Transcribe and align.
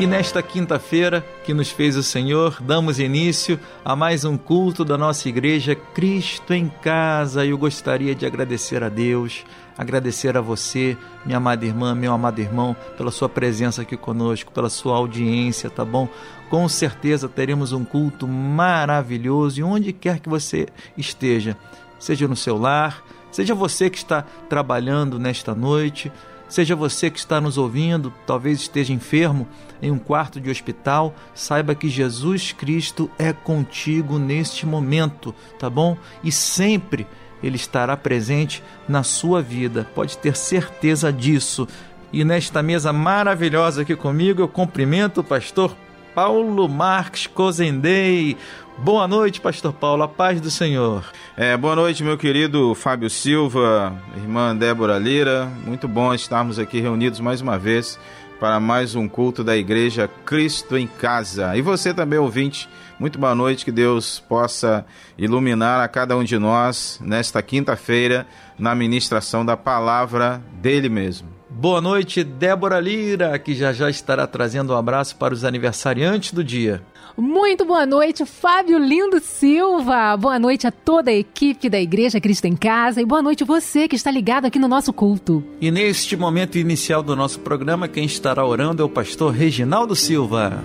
E 0.00 0.06
nesta 0.06 0.42
quinta-feira 0.42 1.22
que 1.44 1.52
nos 1.52 1.68
fez 1.68 1.94
o 1.94 2.02
Senhor, 2.02 2.56
damos 2.62 2.98
início 2.98 3.60
a 3.84 3.94
mais 3.94 4.24
um 4.24 4.34
culto 4.34 4.82
da 4.82 4.96
nossa 4.96 5.28
igreja 5.28 5.74
Cristo 5.74 6.54
em 6.54 6.72
Casa. 6.80 7.44
Eu 7.44 7.58
gostaria 7.58 8.14
de 8.14 8.24
agradecer 8.24 8.82
a 8.82 8.88
Deus, 8.88 9.44
agradecer 9.76 10.38
a 10.38 10.40
você, 10.40 10.96
minha 11.26 11.36
amada 11.36 11.66
irmã, 11.66 11.94
meu 11.94 12.14
amado 12.14 12.40
irmão, 12.40 12.74
pela 12.96 13.10
sua 13.10 13.28
presença 13.28 13.82
aqui 13.82 13.94
conosco, 13.94 14.50
pela 14.52 14.70
sua 14.70 14.96
audiência, 14.96 15.68
tá 15.68 15.84
bom? 15.84 16.08
Com 16.48 16.66
certeza 16.66 17.28
teremos 17.28 17.72
um 17.72 17.84
culto 17.84 18.26
maravilhoso 18.26 19.60
e 19.60 19.62
onde 19.62 19.92
quer 19.92 20.18
que 20.18 20.30
você 20.30 20.66
esteja, 20.96 21.58
seja 21.98 22.26
no 22.26 22.36
seu 22.36 22.56
lar, 22.56 23.04
seja 23.30 23.54
você 23.54 23.90
que 23.90 23.98
está 23.98 24.24
trabalhando 24.48 25.18
nesta 25.18 25.54
noite, 25.54 26.10
Seja 26.50 26.74
você 26.74 27.08
que 27.08 27.18
está 27.20 27.40
nos 27.40 27.56
ouvindo, 27.56 28.12
talvez 28.26 28.58
esteja 28.58 28.92
enfermo 28.92 29.46
em 29.80 29.92
um 29.92 29.98
quarto 29.98 30.40
de 30.40 30.50
hospital, 30.50 31.14
saiba 31.32 31.76
que 31.76 31.88
Jesus 31.88 32.50
Cristo 32.50 33.08
é 33.16 33.32
contigo 33.32 34.18
neste 34.18 34.66
momento, 34.66 35.32
tá 35.60 35.70
bom? 35.70 35.96
E 36.24 36.32
sempre 36.32 37.06
ele 37.40 37.54
estará 37.54 37.96
presente 37.96 38.64
na 38.88 39.04
sua 39.04 39.40
vida, 39.40 39.88
pode 39.94 40.18
ter 40.18 40.36
certeza 40.36 41.12
disso. 41.12 41.68
E 42.12 42.24
nesta 42.24 42.64
mesa 42.64 42.92
maravilhosa 42.92 43.82
aqui 43.82 43.94
comigo, 43.94 44.42
eu 44.42 44.48
cumprimento 44.48 45.20
o 45.20 45.24
pastor 45.24 45.76
Paulo 46.16 46.68
Marques 46.68 47.28
Cozendei. 47.28 48.36
Boa 48.82 49.06
noite, 49.06 49.42
Pastor 49.42 49.74
Paulo, 49.74 50.04
a 50.04 50.08
paz 50.08 50.40
do 50.40 50.50
Senhor. 50.50 51.04
É, 51.36 51.54
boa 51.54 51.76
noite, 51.76 52.02
meu 52.02 52.16
querido 52.16 52.74
Fábio 52.74 53.10
Silva, 53.10 53.94
irmã 54.16 54.56
Débora 54.56 54.98
Lira. 54.98 55.44
Muito 55.66 55.86
bom 55.86 56.14
estarmos 56.14 56.58
aqui 56.58 56.80
reunidos 56.80 57.20
mais 57.20 57.42
uma 57.42 57.58
vez 57.58 57.98
para 58.40 58.58
mais 58.58 58.94
um 58.94 59.06
culto 59.06 59.44
da 59.44 59.54
Igreja 59.54 60.08
Cristo 60.24 60.78
em 60.78 60.86
Casa. 60.86 61.54
E 61.54 61.60
você 61.60 61.92
também, 61.92 62.18
ouvinte, 62.18 62.70
muito 62.98 63.18
boa 63.18 63.34
noite, 63.34 63.66
que 63.66 63.70
Deus 63.70 64.18
possa 64.18 64.86
iluminar 65.18 65.84
a 65.84 65.86
cada 65.86 66.16
um 66.16 66.24
de 66.24 66.38
nós 66.38 66.98
nesta 67.04 67.42
quinta-feira 67.42 68.26
na 68.58 68.74
ministração 68.74 69.44
da 69.44 69.58
palavra 69.58 70.42
dele 70.54 70.88
mesmo. 70.88 71.28
Boa 71.50 71.82
noite, 71.82 72.24
Débora 72.24 72.80
Lira, 72.80 73.38
que 73.38 73.54
já 73.54 73.74
já 73.74 73.90
estará 73.90 74.26
trazendo 74.26 74.72
um 74.72 74.76
abraço 74.76 75.16
para 75.16 75.34
os 75.34 75.44
aniversariantes 75.44 76.32
do 76.32 76.42
dia. 76.42 76.80
Muito 77.16 77.64
boa 77.64 77.84
noite, 77.84 78.24
Fábio 78.24 78.78
Lindo 78.78 79.20
Silva. 79.20 80.16
Boa 80.16 80.38
noite 80.38 80.66
a 80.66 80.70
toda 80.70 81.10
a 81.10 81.14
equipe 81.14 81.68
da 81.68 81.80
Igreja 81.80 82.20
Cristo 82.20 82.46
em 82.46 82.56
Casa 82.56 83.00
e 83.00 83.04
boa 83.04 83.20
noite 83.20 83.44
você 83.44 83.88
que 83.88 83.96
está 83.96 84.10
ligado 84.10 84.46
aqui 84.46 84.58
no 84.58 84.68
nosso 84.68 84.92
culto. 84.92 85.42
E 85.60 85.70
neste 85.70 86.16
momento 86.16 86.56
inicial 86.56 87.02
do 87.02 87.16
nosso 87.16 87.40
programa, 87.40 87.88
quem 87.88 88.04
estará 88.04 88.46
orando 88.46 88.82
é 88.82 88.84
o 88.84 88.88
pastor 88.88 89.32
Reginaldo 89.32 89.96
Silva. 89.96 90.62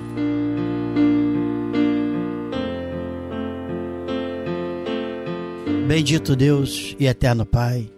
Bendito 5.88 6.36
Deus 6.36 6.96
e 7.00 7.06
eterno 7.06 7.46
Pai, 7.46 7.90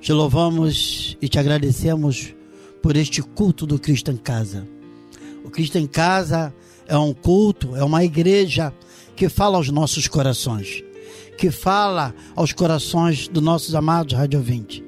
te 0.00 0.12
louvamos 0.12 1.16
e 1.20 1.28
te 1.28 1.38
agradecemos 1.38 2.34
por 2.82 2.96
este 2.96 3.22
culto 3.22 3.66
do 3.66 3.78
Cristo 3.78 4.10
em 4.10 4.16
Casa. 4.16 4.66
O 5.44 5.50
Cristo 5.50 5.78
em 5.78 5.86
Casa 5.86 6.52
é 6.64 6.67
um 6.96 7.12
culto, 7.12 7.76
é 7.76 7.84
uma 7.84 8.04
igreja 8.04 8.72
que 9.16 9.28
fala 9.28 9.56
aos 9.56 9.68
nossos 9.68 10.06
corações, 10.06 10.82
que 11.36 11.50
fala 11.50 12.14
aos 12.36 12.52
corações 12.52 13.28
dos 13.28 13.42
nossos 13.42 13.74
amados 13.74 14.14
radiovintes. 14.14 14.82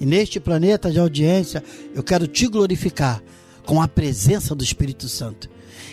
E 0.00 0.06
neste 0.06 0.40
planeta 0.40 0.90
de 0.90 0.98
audiência, 0.98 1.62
eu 1.94 2.02
quero 2.02 2.26
te 2.26 2.46
glorificar 2.46 3.22
com 3.66 3.80
a 3.80 3.86
presença 3.86 4.54
do 4.54 4.64
Espírito 4.64 5.08
Santo. 5.08 5.48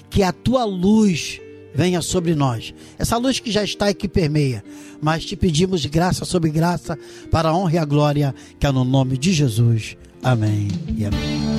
Que 0.09 0.23
a 0.23 0.31
tua 0.31 0.63
luz 0.63 1.39
venha 1.75 2.01
sobre 2.01 2.33
nós. 2.33 2.73
Essa 2.97 3.17
luz 3.17 3.39
que 3.39 3.51
já 3.51 3.63
está 3.63 3.91
e 3.91 3.93
que 3.93 4.07
permeia. 4.07 4.63
Mas 5.01 5.25
te 5.25 5.35
pedimos 5.35 5.85
graça 5.85 6.25
sobre 6.25 6.49
graça 6.49 6.97
para 7.29 7.49
a 7.49 7.55
honra 7.55 7.75
e 7.75 7.77
a 7.77 7.85
glória, 7.85 8.33
que 8.59 8.65
é 8.65 8.71
no 8.71 8.83
nome 8.83 9.17
de 9.17 9.33
Jesus. 9.33 9.95
Amém 10.23 10.69
e 10.97 11.05
amém. 11.05 11.56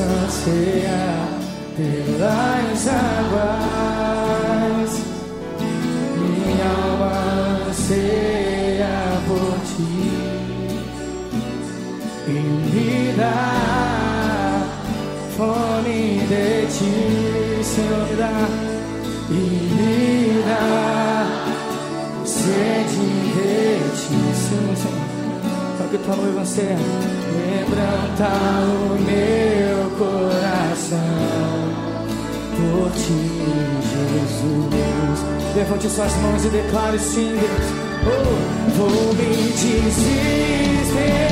Anseia 0.00 1.28
pelas 1.76 2.88
águas, 2.88 4.10
minha 6.16 6.64
alma 6.64 7.68
anseia 7.68 8.94
por 9.26 9.54
ti. 9.68 9.96
E 12.26 12.30
me 12.30 13.12
dá 13.16 13.48
fome 15.36 16.00
de 16.28 16.46
ti, 16.68 16.94
Senhor, 17.62 18.02
me 18.08 18.14
dá. 18.16 18.34
E 19.28 19.32
me 19.74 20.42
dá 20.48 20.64
sede 22.24 23.04
de 23.34 23.50
ti, 23.96 24.18
Senhor, 24.34 24.76
Senhor. 24.76 25.02
Só 25.78 25.84
que 25.90 25.98
tua 25.98 26.16
noiva 26.16 26.44
quebranta 27.32 28.28
o 28.64 28.98
meu 29.00 29.90
coração 29.98 30.98
por 32.56 32.90
ti, 32.92 33.22
Jesus. 33.92 35.18
Levante 35.54 35.88
suas 35.88 36.14
mãos 36.16 36.44
e 36.44 36.48
declare 36.48 36.98
sim, 36.98 37.30
Deus. 37.30 37.66
Oh, 38.04 38.70
vou 38.76 39.14
me 39.14 39.52
desesperar 39.52 41.31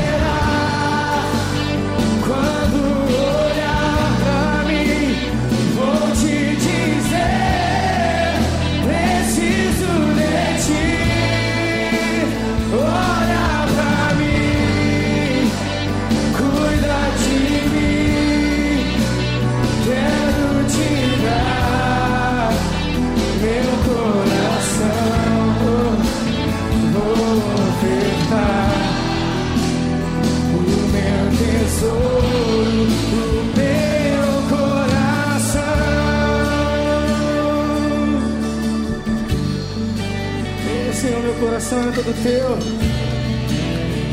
É 41.72 41.92
todo 41.92 42.12
teu. 42.24 42.58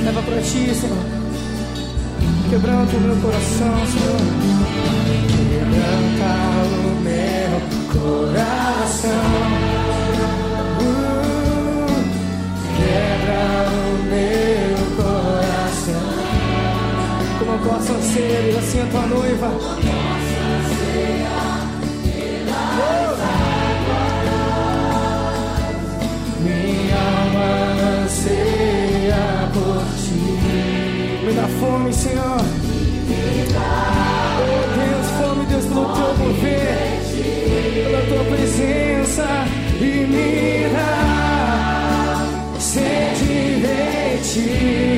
Leva 0.03 0.21
pra 0.21 0.37
ti, 0.41 0.75
Senhor. 0.75 1.03
Quebranta 2.51 2.95
o 2.95 2.99
meu 3.01 3.15
coração, 3.15 3.75
Senhor. 3.87 4.21
Quebranta 5.49 6.29
o 6.69 7.01
meu 7.01 7.51
coração. 7.91 9.25
Quebra 12.77 13.41
o 13.73 13.81
meu 14.05 14.77
coração. 14.95 16.07
Como 17.39 17.51
eu 17.53 17.59
posso 17.59 17.93
ser 18.13 18.55
assim 18.59 18.81
a 18.81 18.85
tua 18.85 19.05
noiva? 19.07 19.49
força 39.17 39.45
e 39.81 40.05
me 40.05 40.69
dá 40.73 40.93
sede 42.59 43.59
de 43.61 44.19
ti. 44.23 44.96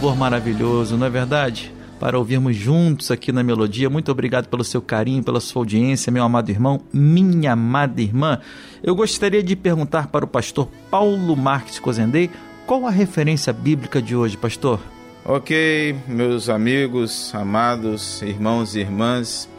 Louvor 0.00 0.16
maravilhoso, 0.16 0.96
não 0.96 1.06
é 1.06 1.10
verdade? 1.10 1.70
Para 1.98 2.18
ouvirmos 2.18 2.56
juntos 2.56 3.10
aqui 3.10 3.30
na 3.32 3.42
melodia. 3.42 3.90
Muito 3.90 4.10
obrigado 4.10 4.48
pelo 4.48 4.64
seu 4.64 4.80
carinho, 4.80 5.22
pela 5.22 5.40
sua 5.40 5.60
audiência, 5.60 6.10
meu 6.10 6.24
amado 6.24 6.48
irmão, 6.48 6.80
minha 6.90 7.52
amada 7.52 8.00
irmã. 8.00 8.40
Eu 8.82 8.94
gostaria 8.94 9.42
de 9.42 9.54
perguntar 9.54 10.06
para 10.06 10.24
o 10.24 10.28
pastor 10.28 10.70
Paulo 10.90 11.36
Marques 11.36 11.78
Cozendei 11.78 12.30
qual 12.66 12.86
a 12.86 12.90
referência 12.90 13.52
bíblica 13.52 14.00
de 14.00 14.16
hoje, 14.16 14.38
pastor? 14.38 14.80
Ok, 15.22 15.94
meus 16.08 16.48
amigos, 16.48 17.30
amados, 17.34 18.22
irmãos 18.22 18.74
e 18.74 18.80
irmãs, 18.80 19.50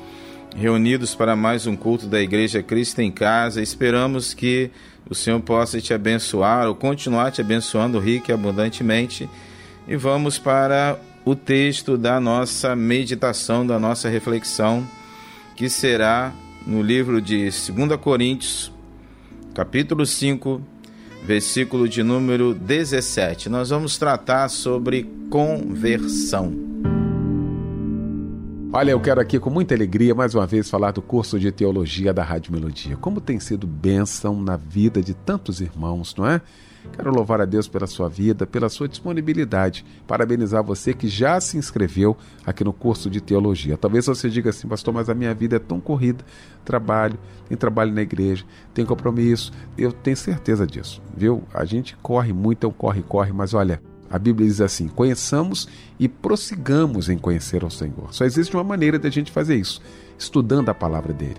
reunidos 0.55 1.13
para 1.13 1.35
mais 1.35 1.67
um 1.67 1.75
culto 1.75 2.07
da 2.07 2.19
Igreja 2.19 2.63
Cristo 2.63 2.99
em 2.99 3.11
Casa, 3.11 3.61
esperamos 3.61 4.33
que 4.33 4.71
o 5.07 5.13
Senhor 5.13 5.39
possa 5.41 5.79
te 5.79 5.93
abençoar 5.93 6.67
ou 6.67 6.73
continuar 6.73 7.29
te 7.29 7.41
abençoando 7.41 7.99
rica 7.99 8.31
e 8.31 8.33
abundantemente 8.33 9.29
e 9.87 9.95
vamos 9.95 10.37
para 10.37 10.99
o 11.25 11.35
texto 11.35 11.97
da 11.97 12.19
nossa 12.19 12.75
meditação, 12.75 13.65
da 13.65 13.79
nossa 13.79 14.09
reflexão, 14.09 14.85
que 15.55 15.69
será 15.69 16.33
no 16.65 16.81
livro 16.81 17.21
de 17.21 17.43
2 17.43 17.99
Coríntios, 17.99 18.71
capítulo 19.53 20.05
5, 20.05 20.61
versículo 21.23 21.87
de 21.87 22.03
número 22.03 22.53
17. 22.53 23.49
Nós 23.49 23.69
vamos 23.69 23.97
tratar 23.97 24.49
sobre 24.49 25.09
conversão. 25.29 26.53
Olha, 28.73 28.91
eu 28.91 28.99
quero 29.01 29.19
aqui 29.19 29.37
com 29.37 29.49
muita 29.49 29.75
alegria 29.75 30.15
mais 30.15 30.33
uma 30.33 30.47
vez 30.47 30.69
falar 30.69 30.91
do 30.91 31.01
curso 31.01 31.37
de 31.37 31.51
teologia 31.51 32.13
da 32.13 32.23
Rádio 32.23 32.53
Melodia. 32.53 32.95
Como 32.95 33.19
tem 33.19 33.37
sido 33.37 33.67
bênção 33.67 34.41
na 34.41 34.55
vida 34.55 35.01
de 35.01 35.13
tantos 35.13 35.59
irmãos, 35.59 36.15
não 36.15 36.25
é? 36.25 36.41
Quero 36.93 37.11
louvar 37.11 37.41
a 37.41 37.45
Deus 37.45 37.67
pela 37.67 37.87
sua 37.87 38.09
vida, 38.09 38.45
pela 38.45 38.69
sua 38.69 38.87
disponibilidade. 38.87 39.85
Parabenizar 40.07 40.63
você 40.63 40.93
que 40.93 41.07
já 41.07 41.39
se 41.39 41.57
inscreveu 41.57 42.17
aqui 42.45 42.63
no 42.63 42.73
curso 42.73 43.09
de 43.09 43.21
teologia. 43.21 43.77
Talvez 43.77 44.05
você 44.05 44.29
diga 44.29 44.49
assim, 44.49 44.67
pastor, 44.67 44.93
mas 44.93 45.09
a 45.09 45.13
minha 45.13 45.33
vida 45.33 45.55
é 45.55 45.59
tão 45.59 45.79
corrida. 45.79 46.23
Trabalho, 46.65 47.17
tem 47.47 47.57
trabalho 47.57 47.93
na 47.93 48.01
igreja, 48.01 48.43
tem 48.73 48.85
compromisso. 48.85 49.51
Eu 49.77 49.91
tenho 49.91 50.17
certeza 50.17 50.67
disso, 50.67 51.01
viu? 51.15 51.43
A 51.53 51.65
gente 51.65 51.95
corre 51.97 52.33
muito, 52.33 52.65
é 52.65 52.69
um 52.69 52.73
corre, 52.73 53.01
corre, 53.01 53.31
mas 53.31 53.53
olha, 53.53 53.81
a 54.11 54.19
Bíblia 54.19 54.47
diz 54.47 54.59
assim: 54.59 54.87
conheçamos 54.89 55.67
e 55.97 56.07
prossigamos 56.09 57.09
em 57.09 57.17
conhecer 57.17 57.63
ao 57.63 57.69
Senhor. 57.69 58.13
Só 58.13 58.25
existe 58.25 58.55
uma 58.55 58.63
maneira 58.63 58.99
de 58.99 59.07
a 59.07 59.11
gente 59.11 59.31
fazer 59.31 59.55
isso: 59.55 59.81
estudando 60.19 60.69
a 60.69 60.73
palavra 60.73 61.13
dele, 61.13 61.37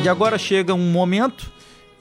E 0.07 0.09
agora 0.09 0.37
chega 0.37 0.73
um 0.73 0.89
momento 0.89 1.51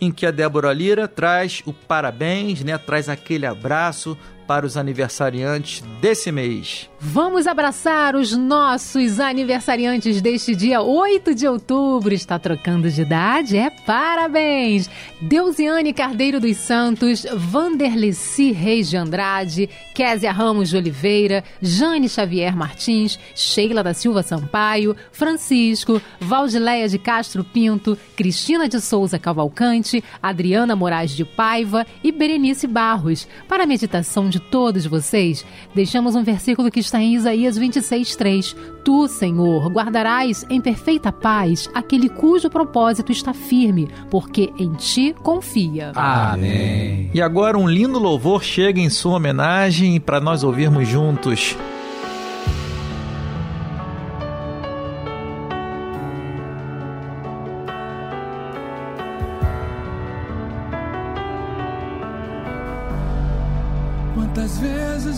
em 0.00 0.12
que 0.12 0.24
a 0.24 0.30
Débora 0.30 0.72
Lira 0.72 1.08
traz 1.08 1.60
o 1.66 1.72
parabéns, 1.72 2.62
né? 2.62 2.78
Traz 2.78 3.08
aquele 3.08 3.44
abraço 3.44 4.16
para 4.46 4.66
os 4.66 4.76
aniversariantes 4.76 5.82
desse 6.00 6.30
mês. 6.30 6.88
Vamos 6.98 7.46
abraçar 7.46 8.16
os 8.16 8.36
nossos 8.36 9.20
aniversariantes 9.20 10.22
deste 10.22 10.54
dia 10.54 10.80
8 10.80 11.34
de 11.34 11.46
outubro. 11.46 12.14
Está 12.14 12.38
trocando 12.38 12.90
de 12.90 13.02
idade? 13.02 13.56
É 13.56 13.68
parabéns! 13.70 14.88
Deusiane 15.20 15.92
Cardeiro 15.92 16.40
dos 16.40 16.56
Santos, 16.56 17.26
Vanderleci 17.34 18.50
Reis 18.50 18.88
de 18.88 18.96
Andrade, 18.96 19.68
Késia 19.94 20.32
Ramos 20.32 20.70
de 20.70 20.76
Oliveira, 20.76 21.44
Jane 21.60 22.08
Xavier 22.08 22.56
Martins, 22.56 23.18
Sheila 23.34 23.82
da 23.82 23.92
Silva 23.92 24.22
Sampaio, 24.22 24.96
Francisco, 25.12 26.00
Valdileia 26.18 26.88
de 26.88 26.98
Castro 26.98 27.44
Pinto, 27.44 27.96
Cristina 28.16 28.68
de 28.68 28.80
Souza 28.80 29.18
Cavalcante, 29.18 30.02
Adriana 30.22 30.74
Moraes 30.74 31.10
de 31.10 31.24
Paiva 31.24 31.86
e 32.02 32.10
Berenice 32.10 32.66
Barros. 32.66 33.28
Para 33.46 33.64
a 33.64 33.66
meditação 33.66 34.28
de 34.28 34.35
todos 34.40 34.86
vocês, 34.86 35.44
deixamos 35.74 36.14
um 36.14 36.22
versículo 36.22 36.70
que 36.70 36.80
está 36.80 37.00
em 37.00 37.14
Isaías 37.14 37.58
26:3. 37.58 38.56
Tu, 38.84 39.08
Senhor, 39.08 39.68
guardarás 39.70 40.46
em 40.48 40.60
perfeita 40.60 41.10
paz 41.10 41.68
aquele 41.74 42.08
cujo 42.08 42.48
propósito 42.48 43.10
está 43.12 43.32
firme, 43.32 43.88
porque 44.10 44.52
em 44.58 44.72
ti 44.74 45.14
confia. 45.22 45.92
Amém. 45.94 47.10
E 47.12 47.20
agora 47.20 47.58
um 47.58 47.68
lindo 47.68 47.98
louvor 47.98 48.42
chega 48.44 48.80
em 48.80 48.90
sua 48.90 49.16
homenagem 49.16 49.98
para 50.00 50.20
nós 50.20 50.44
ouvirmos 50.44 50.88
juntos. 50.88 51.56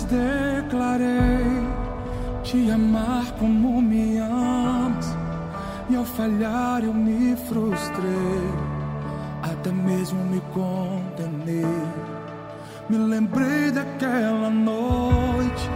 Declarei 0.08 1.78
te 2.42 2.70
amar 2.70 3.30
como 3.38 3.82
me 3.82 4.18
amas, 4.18 5.06
e 5.90 5.96
ao 5.96 6.04
falhar 6.04 6.82
eu 6.82 6.94
me 6.94 7.36
frustrei, 7.36 8.50
até 9.42 9.70
mesmo 9.70 10.18
me 10.24 10.40
condenei. 10.52 11.64
Me 12.88 12.96
lembrei 12.96 13.70
daquela 13.70 14.48
noite 14.48 15.68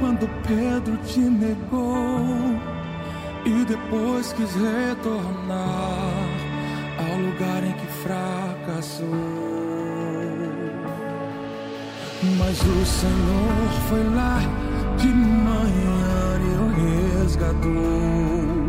quando 0.00 0.26
Pedro 0.46 0.96
te 1.04 1.20
negou 1.20 2.58
e 3.44 3.64
depois 3.66 4.32
quis 4.32 4.54
retornar 4.54 5.58
ao 6.98 7.18
lugar 7.18 7.62
em 7.64 7.72
que 7.72 7.86
fracassou. 8.02 9.67
Mas 12.22 12.60
o 12.60 12.84
Senhor 12.84 13.68
foi 13.88 14.02
lá 14.12 14.40
de 14.96 15.06
manhã 15.06 16.40
e 16.40 16.50
o 16.58 16.68
resgatou. 17.22 18.68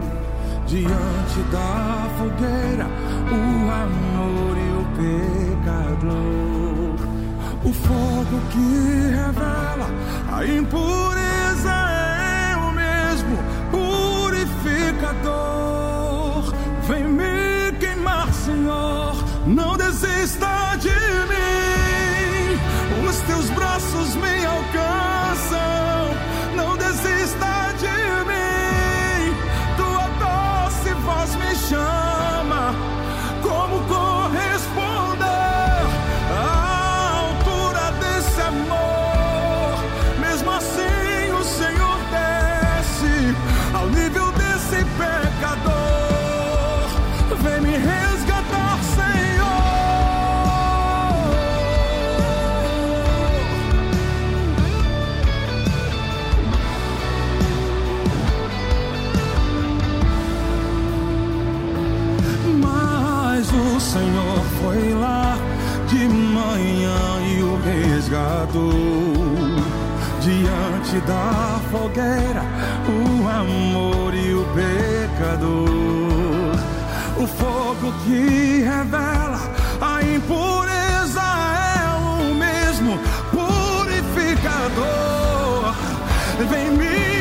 Diante 0.68 1.42
da 1.52 2.08
fogueira, 2.18 2.88
o 3.32 3.42
amor 3.72 4.56
e 4.56 4.70
o 4.78 4.86
pecador. 5.66 6.30
O 7.64 7.74
fogo 7.74 8.40
que 8.52 8.66
revela 9.16 9.90
a 10.32 10.46
impureza 10.46 11.29
me, 24.00 24.46
oh 24.46 24.70
girl. 24.72 24.89
Resgatou. 68.10 68.74
Diante 70.22 71.00
da 71.06 71.60
fogueira, 71.72 72.44
o 72.88 73.28
amor 73.28 74.14
e 74.14 74.34
o 74.34 74.46
pecador. 74.54 75.60
O 77.18 77.28
fogo 77.28 77.94
que 78.04 78.62
revela 78.62 79.40
a 79.80 80.02
impureza 80.04 81.22
é 81.22 81.86
o 81.96 82.34
mesmo 82.36 83.00
purificador. 83.32 84.80
Vem 86.50 86.72
me 86.72 87.19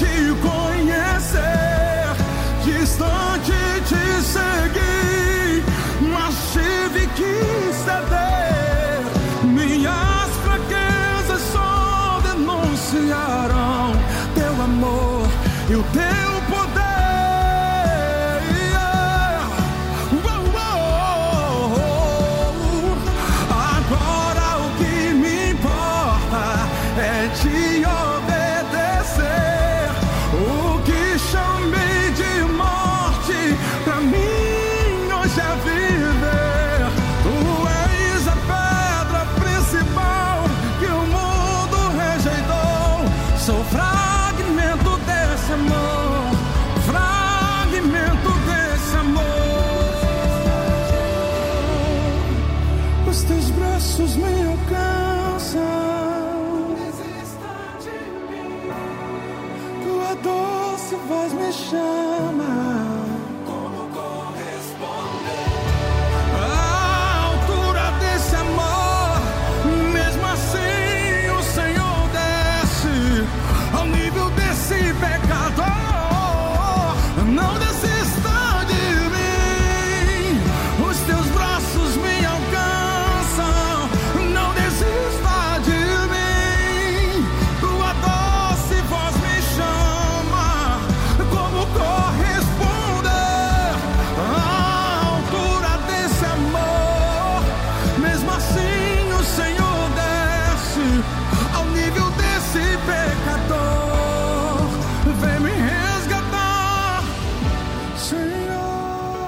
te 0.00 0.06
conhecer, 0.40 0.59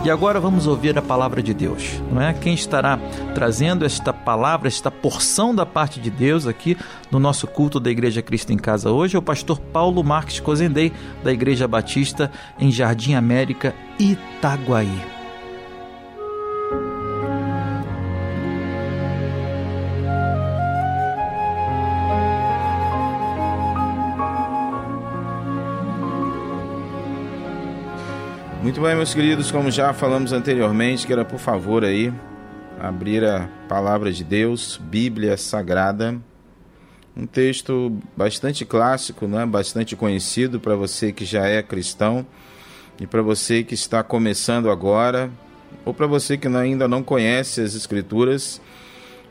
E 0.05 0.11
agora 0.11 0.41
vamos 0.41 0.67
ouvir 0.67 0.99
a 0.99 1.03
palavra 1.03 1.41
de 1.41 1.55
Deus, 1.55 2.03
não 2.11 2.21
é? 2.21 2.35
Quem 2.35 2.55
estará 2.55 2.99
trazendo 3.37 3.85
esta 3.85 4.13
palavra, 4.13 4.67
esta 4.67 4.91
porção 4.91 5.55
da 5.55 5.65
parte 5.65 6.01
de 6.01 6.11
Deus 6.11 6.45
aqui 6.45 6.77
no 7.09 7.21
nosso 7.21 7.47
culto 7.47 7.79
da 7.79 7.89
Igreja 7.89 8.21
Cristo 8.21 8.53
em 8.53 8.57
Casa 8.57 8.91
hoje 8.91 9.15
é 9.15 9.19
o 9.19 9.23
pastor 9.23 9.61
Paulo 9.61 10.03
Marques 10.03 10.41
Cozendei, 10.41 10.93
da 11.23 11.33
Igreja 11.33 11.69
Batista 11.69 12.33
em 12.59 12.73
Jardim 12.73 13.15
América, 13.15 13.77
Itaguaí. 13.97 15.22
Muito 28.63 28.81
bem, 28.81 28.95
meus 28.95 29.13
queridos, 29.13 29.51
como 29.51 29.73
já 29.73 29.93
falamos 29.93 30.33
anteriormente, 30.33 31.05
quero 31.05 31.25
por 31.25 31.41
favor 31.41 31.85
aí 31.85 32.15
abrir 32.79 33.25
a 33.25 33.49
palavra 33.69 34.13
de 34.13 34.23
Deus, 34.23 34.81
Bíblia 34.81 35.37
Sagrada, 35.37 36.17
um 37.17 37.27
texto 37.27 37.93
bastante 38.17 38.65
clássico, 38.65 39.27
né? 39.27 39.45
bastante 39.45 39.97
conhecido 39.97 40.61
para 40.61 40.77
você 40.77 41.13
que 41.13 41.25
já 41.25 41.45
é 41.49 41.61
cristão 41.61 42.25
e 43.01 43.07
para 43.07 43.21
você 43.21 43.65
que 43.65 43.75
está 43.75 44.01
começando 44.01 44.71
agora, 44.71 45.29
ou 45.85 45.93
para 45.93 46.07
você 46.07 46.39
que 46.39 46.47
ainda 46.47 46.87
não 46.87 47.03
conhece 47.03 47.61
as 47.61 47.75
Escrituras. 47.75 48.61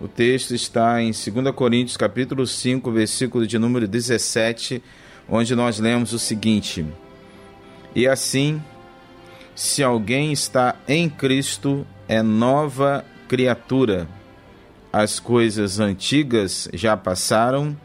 O 0.01 0.09
texto 0.09 0.53
está 0.53 1.01
em 1.01 1.11
2 1.11 1.55
Coríntios 1.55 1.95
capítulo 1.95 2.45
5, 2.45 2.91
versículo 2.91 3.47
de 3.47 3.57
número 3.57 3.87
17, 3.87 4.83
onde 5.29 5.55
nós 5.55 5.79
lemos 5.79 6.11
o 6.11 6.19
seguinte: 6.19 6.85
E 7.95 8.05
assim 8.05 8.61
se 9.55 9.83
alguém 9.83 10.31
está 10.31 10.75
em 10.87 11.09
Cristo, 11.09 11.85
é 12.07 12.21
nova 12.21 13.05
criatura. 13.27 14.07
As 14.91 15.19
coisas 15.19 15.79
antigas 15.79 16.67
já 16.73 16.97
passaram 16.97 17.77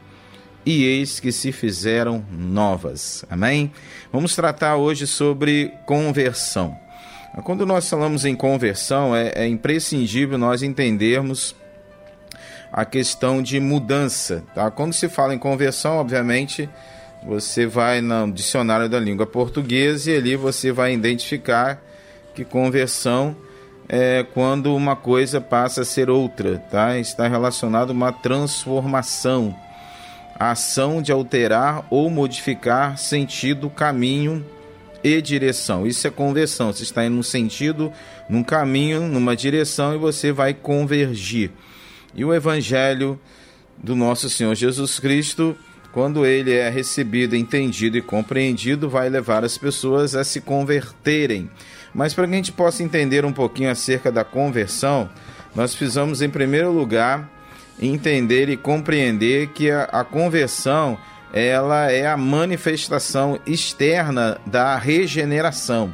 e 0.65 0.83
eis 0.83 1.19
que 1.19 1.31
se 1.31 1.51
fizeram 1.51 2.25
novas. 2.29 3.23
Amém? 3.29 3.71
Vamos 4.11 4.35
tratar 4.35 4.75
hoje 4.75 5.07
sobre 5.07 5.71
conversão. 5.85 6.77
Quando 7.43 7.65
nós 7.65 7.89
falamos 7.89 8.25
em 8.25 8.35
conversão, 8.35 9.15
é, 9.15 9.31
é 9.35 9.47
imprescindível 9.47 10.37
nós 10.37 10.63
entendermos 10.63 11.55
a 12.71 12.83
questão 12.83 13.41
de 13.41 13.59
mudança. 13.59 14.43
Tá? 14.53 14.69
Quando 14.71 14.93
se 14.93 15.07
fala 15.07 15.33
em 15.33 15.39
conversão, 15.39 15.97
obviamente 15.97 16.69
você 17.27 17.65
vai 17.65 17.99
no 17.99 18.31
dicionário 18.31 18.87
da 18.87 18.97
língua 18.97 19.27
portuguesa 19.27 20.09
e 20.09 20.15
ali 20.15 20.35
você 20.37 20.71
vai 20.71 20.93
identificar 20.93 21.83
que 22.33 22.45
conversão 22.45 23.35
é 23.89 24.25
quando 24.33 24.73
uma 24.73 24.95
coisa 24.95 25.41
passa 25.41 25.81
a 25.81 25.85
ser 25.85 26.09
outra, 26.09 26.57
tá? 26.71 26.97
Está 26.97 27.27
relacionado 27.27 27.89
a 27.89 27.93
uma 27.93 28.13
transformação, 28.13 29.53
a 30.39 30.51
ação 30.51 31.01
de 31.01 31.11
alterar 31.11 31.85
ou 31.89 32.09
modificar 32.09 32.97
sentido, 32.97 33.69
caminho 33.69 34.45
e 35.03 35.21
direção. 35.21 35.85
Isso 35.85 36.07
é 36.07 36.09
conversão. 36.09 36.71
Você 36.71 36.83
está 36.83 37.05
indo 37.05 37.15
num 37.17 37.23
sentido, 37.23 37.91
num 38.29 38.43
caminho, 38.43 39.01
numa 39.01 39.35
direção 39.35 39.93
e 39.93 39.97
você 39.97 40.31
vai 40.31 40.53
convergir. 40.53 41.51
E 42.15 42.23
o 42.23 42.33
evangelho 42.33 43.19
do 43.77 43.97
nosso 43.97 44.29
Senhor 44.29 44.55
Jesus 44.55 44.97
Cristo 44.97 45.57
quando 45.97 46.27
ele 46.27 46.53
é 46.53 46.69
recebido, 46.69 47.35
entendido 47.35 47.97
e 47.97 48.03
compreendido, 48.03 48.87
vai 48.87 49.09
levar 49.09 49.43
as 49.43 49.57
pessoas 49.57 50.13
a 50.13 50.23
se 50.23 50.39
converterem. 50.39 51.49
Mas 51.91 52.13
para 52.13 52.27
que 52.27 52.33
a 52.33 52.35
gente 52.35 52.51
possa 52.51 52.83
entender 52.83 53.25
um 53.25 53.33
pouquinho 53.33 53.71
acerca 53.71 54.11
da 54.11 54.23
conversão, 54.23 55.09
nós 55.55 55.73
precisamos, 55.73 56.21
em 56.21 56.29
primeiro 56.29 56.71
lugar, 56.71 57.27
entender 57.81 58.47
e 58.47 58.55
compreender 58.55 59.47
que 59.47 59.71
a, 59.71 59.85
a 59.85 60.03
conversão 60.03 60.99
ela 61.33 61.91
é 61.91 62.05
a 62.05 62.15
manifestação 62.15 63.39
externa 63.43 64.39
da 64.45 64.77
regeneração. 64.77 65.91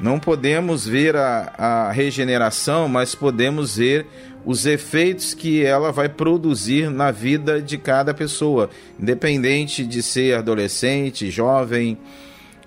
Não 0.00 0.18
podemos 0.18 0.84
ver 0.84 1.14
a, 1.14 1.52
a 1.56 1.92
regeneração, 1.92 2.88
mas 2.88 3.14
podemos 3.14 3.76
ver 3.76 4.04
os 4.44 4.66
efeitos 4.66 5.34
que 5.34 5.64
ela 5.64 5.92
vai 5.92 6.08
produzir 6.08 6.90
na 6.90 7.10
vida 7.10 7.60
de 7.60 7.78
cada 7.78 8.12
pessoa, 8.12 8.70
independente 8.98 9.84
de 9.84 10.02
ser 10.02 10.36
adolescente, 10.36 11.30
jovem, 11.30 11.96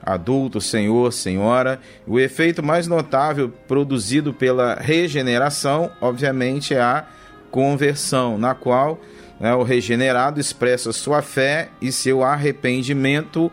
adulto, 0.02 0.62
senhor, 0.62 1.12
senhora. 1.12 1.80
O 2.06 2.20
efeito 2.20 2.64
mais 2.64 2.88
notável 2.88 3.52
produzido 3.68 4.34
pela 4.34 4.76
regeneração, 4.76 5.92
obviamente, 6.00 6.74
é 6.74 6.82
a 6.82 7.06
conversão, 7.50 8.38
na 8.38 8.54
qual 8.54 9.00
né, 9.40 9.54
o 9.56 9.64
regenerado 9.64 10.40
expressa 10.40 10.94
sua 10.94 11.22
fé 11.22 11.70
e 11.82 11.92
seu 11.92 12.24
arrependimento 12.24 13.52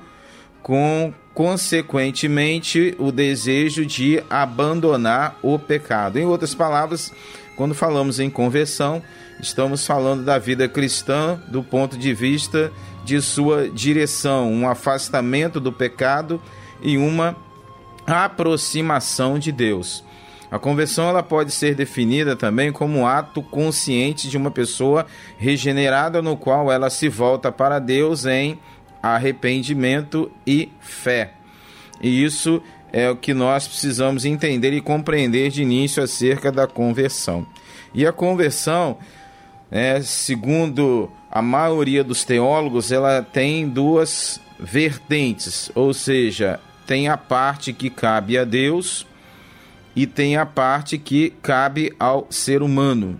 com 0.63 1.13
consequentemente 1.35 2.95
o 2.99 3.11
desejo 3.11 3.87
de 3.87 4.23
abandonar 4.29 5.39
o 5.43 5.59
pecado. 5.59 6.19
Em 6.19 6.27
outras 6.27 6.55
palavras, 6.55 7.11
quando 7.57 7.75
falamos 7.75 8.19
em 8.19 8.31
conversão, 8.31 9.03
estamos 9.41 9.87
falando 9.87 10.25
da 10.25 10.39
vida 10.39 10.69
cristã 10.69 11.41
do 11.49 11.63
ponto 11.63 11.97
de 11.97 12.15
vista 12.15 12.73
de 13.05 13.21
sua 13.21 13.69
direção, 13.69 14.53
um 14.53 14.69
afastamento 14.69 15.61
do 15.61 15.73
pecado 15.73 16.41
e 16.81 16.97
uma 16.97 17.37
aproximação 18.07 19.39
de 19.39 19.53
Deus. 19.53 20.05
A 20.51 20.59
conversão 20.59 21.09
ela 21.09 21.23
pode 21.23 21.51
ser 21.51 21.75
definida 21.75 22.37
também 22.37 22.71
como 22.71 22.99
um 22.99 23.07
ato 23.07 23.43
consciente 23.43 24.29
de 24.29 24.37
uma 24.37 24.51
pessoa 24.51 25.07
regenerada 25.39 26.21
no 26.21 26.37
qual 26.37 26.71
ela 26.71 26.91
se 26.91 27.09
volta 27.09 27.51
para 27.51 27.79
Deus 27.79 28.27
em 28.27 28.59
arrependimento 29.03 30.31
e 30.47 30.71
fé. 30.79 31.33
E 32.03 32.23
isso 32.23 32.63
é 32.93 33.11
o 33.11 33.17
que 33.17 33.33
nós 33.33 33.67
precisamos 33.67 34.25
entender 34.25 34.73
e 34.73 34.81
compreender 34.81 35.51
de 35.51 35.63
início 35.63 36.03
acerca 36.03 36.53
da 36.53 36.67
conversão. 36.67 37.47
E 37.95 38.07
a 38.07 38.13
conversão, 38.13 38.99
é, 39.71 40.01
segundo 40.03 41.11
a 41.31 41.41
maioria 41.41 42.05
dos 42.05 42.25
teólogos, 42.25 42.93
ela 42.93 43.23
tem 43.23 43.67
duas 43.67 44.39
vertentes, 44.61 45.71
ou 45.75 45.95
seja, 45.95 46.61
tem 46.87 47.09
a 47.09 47.17
parte 47.17 47.73
que 47.73 47.89
cabe 47.89 48.37
a 48.37 48.45
Deus 48.45 49.07
e 49.97 50.07
tem 50.07 50.37
a 50.37 50.45
parte 50.45 50.99
que 50.99 51.31
cabe 51.43 51.95
ao 51.99 52.27
ser 52.29 52.63
humano. 52.63 53.19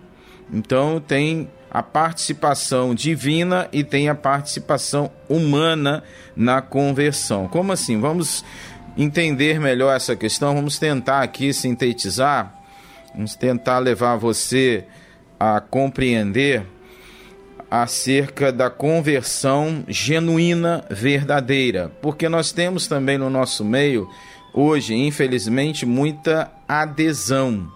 Então 0.53 1.01
tem 1.01 1.49
a 1.71 1.83
participação 1.83 2.95
divina 2.95 3.67
e 3.73 3.83
tem 3.83 4.11
a 4.11 4.15
participação 4.15 5.11
humana 5.27 6.05
na 6.37 6.61
conversão. 6.61 7.49
Como 7.49 7.73
assim? 7.73 7.99
Vamos 7.99 8.45
entender 8.97 9.61
melhor 9.61 9.95
essa 9.95 10.15
questão, 10.15 10.55
vamos 10.55 10.79
tentar 10.79 11.23
aqui 11.23 11.53
sintetizar, 11.53 12.55
vamos 13.15 13.35
tentar 13.35 13.79
levar 13.79 14.17
você 14.17 14.85
a 15.39 15.61
compreender 15.61 16.65
acerca 17.71 18.53
da 18.53 18.69
conversão 18.69 19.83
genuína, 19.89 20.85
verdadeira, 20.91 21.91
porque 22.03 22.29
nós 22.29 22.53
temos 22.53 22.87
também 22.87 23.17
no 23.17 23.31
nosso 23.31 23.65
meio 23.65 24.09
hoje, 24.53 24.95
infelizmente, 24.95 25.87
muita 25.87 26.53
adesão. 26.69 27.67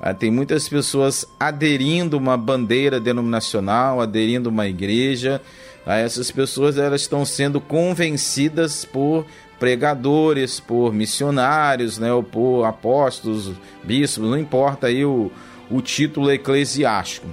Ah, 0.00 0.14
tem 0.14 0.30
muitas 0.30 0.68
pessoas 0.68 1.24
aderindo 1.38 2.16
uma 2.16 2.36
bandeira 2.36 3.00
denominacional, 3.00 4.00
aderindo 4.00 4.48
uma 4.48 4.66
igreja. 4.66 5.40
Ah, 5.86 5.96
essas 5.96 6.30
pessoas 6.30 6.76
elas 6.78 7.02
estão 7.02 7.24
sendo 7.24 7.60
convencidas 7.60 8.84
por 8.84 9.26
pregadores, 9.62 10.58
por 10.58 10.92
missionários, 10.92 11.96
né, 11.96 12.12
ou 12.12 12.20
por 12.20 12.64
apóstolos, 12.64 13.52
bispos, 13.84 14.28
não 14.28 14.36
importa 14.36 14.88
aí 14.88 15.04
o, 15.04 15.30
o 15.70 15.80
título 15.80 16.32
eclesiástico. 16.32 17.28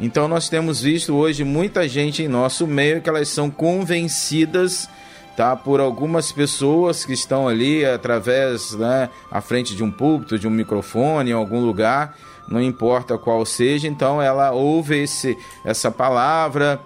Então 0.00 0.26
nós 0.26 0.48
temos 0.48 0.82
visto 0.82 1.14
hoje 1.14 1.44
muita 1.44 1.86
gente 1.86 2.24
em 2.24 2.28
nosso 2.28 2.66
meio 2.66 3.00
que 3.00 3.08
elas 3.08 3.28
são 3.28 3.48
convencidas 3.48 4.88
tá, 5.36 5.54
por 5.54 5.78
algumas 5.78 6.32
pessoas 6.32 7.04
que 7.04 7.12
estão 7.12 7.46
ali 7.46 7.84
através, 7.84 8.72
né, 8.72 9.08
à 9.30 9.40
frente 9.40 9.76
de 9.76 9.84
um 9.84 9.92
púlpito, 9.92 10.40
de 10.40 10.48
um 10.48 10.50
microfone, 10.50 11.30
em 11.30 11.34
algum 11.34 11.60
lugar, 11.60 12.16
não 12.48 12.60
importa 12.60 13.16
qual 13.16 13.46
seja, 13.46 13.86
então 13.86 14.20
ela 14.20 14.50
ouve 14.50 15.04
esse, 15.04 15.38
essa 15.64 15.88
palavra, 15.88 16.80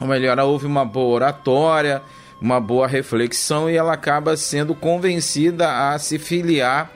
ou 0.00 0.08
melhor, 0.08 0.32
ela 0.32 0.44
ouve 0.44 0.66
uma 0.66 0.84
boa 0.84 1.14
oratória, 1.14 2.02
uma 2.40 2.60
boa 2.60 2.86
reflexão 2.86 3.68
e 3.68 3.76
ela 3.76 3.92
acaba 3.92 4.36
sendo 4.36 4.74
convencida 4.74 5.92
a 5.92 5.98
se 5.98 6.18
filiar, 6.18 6.90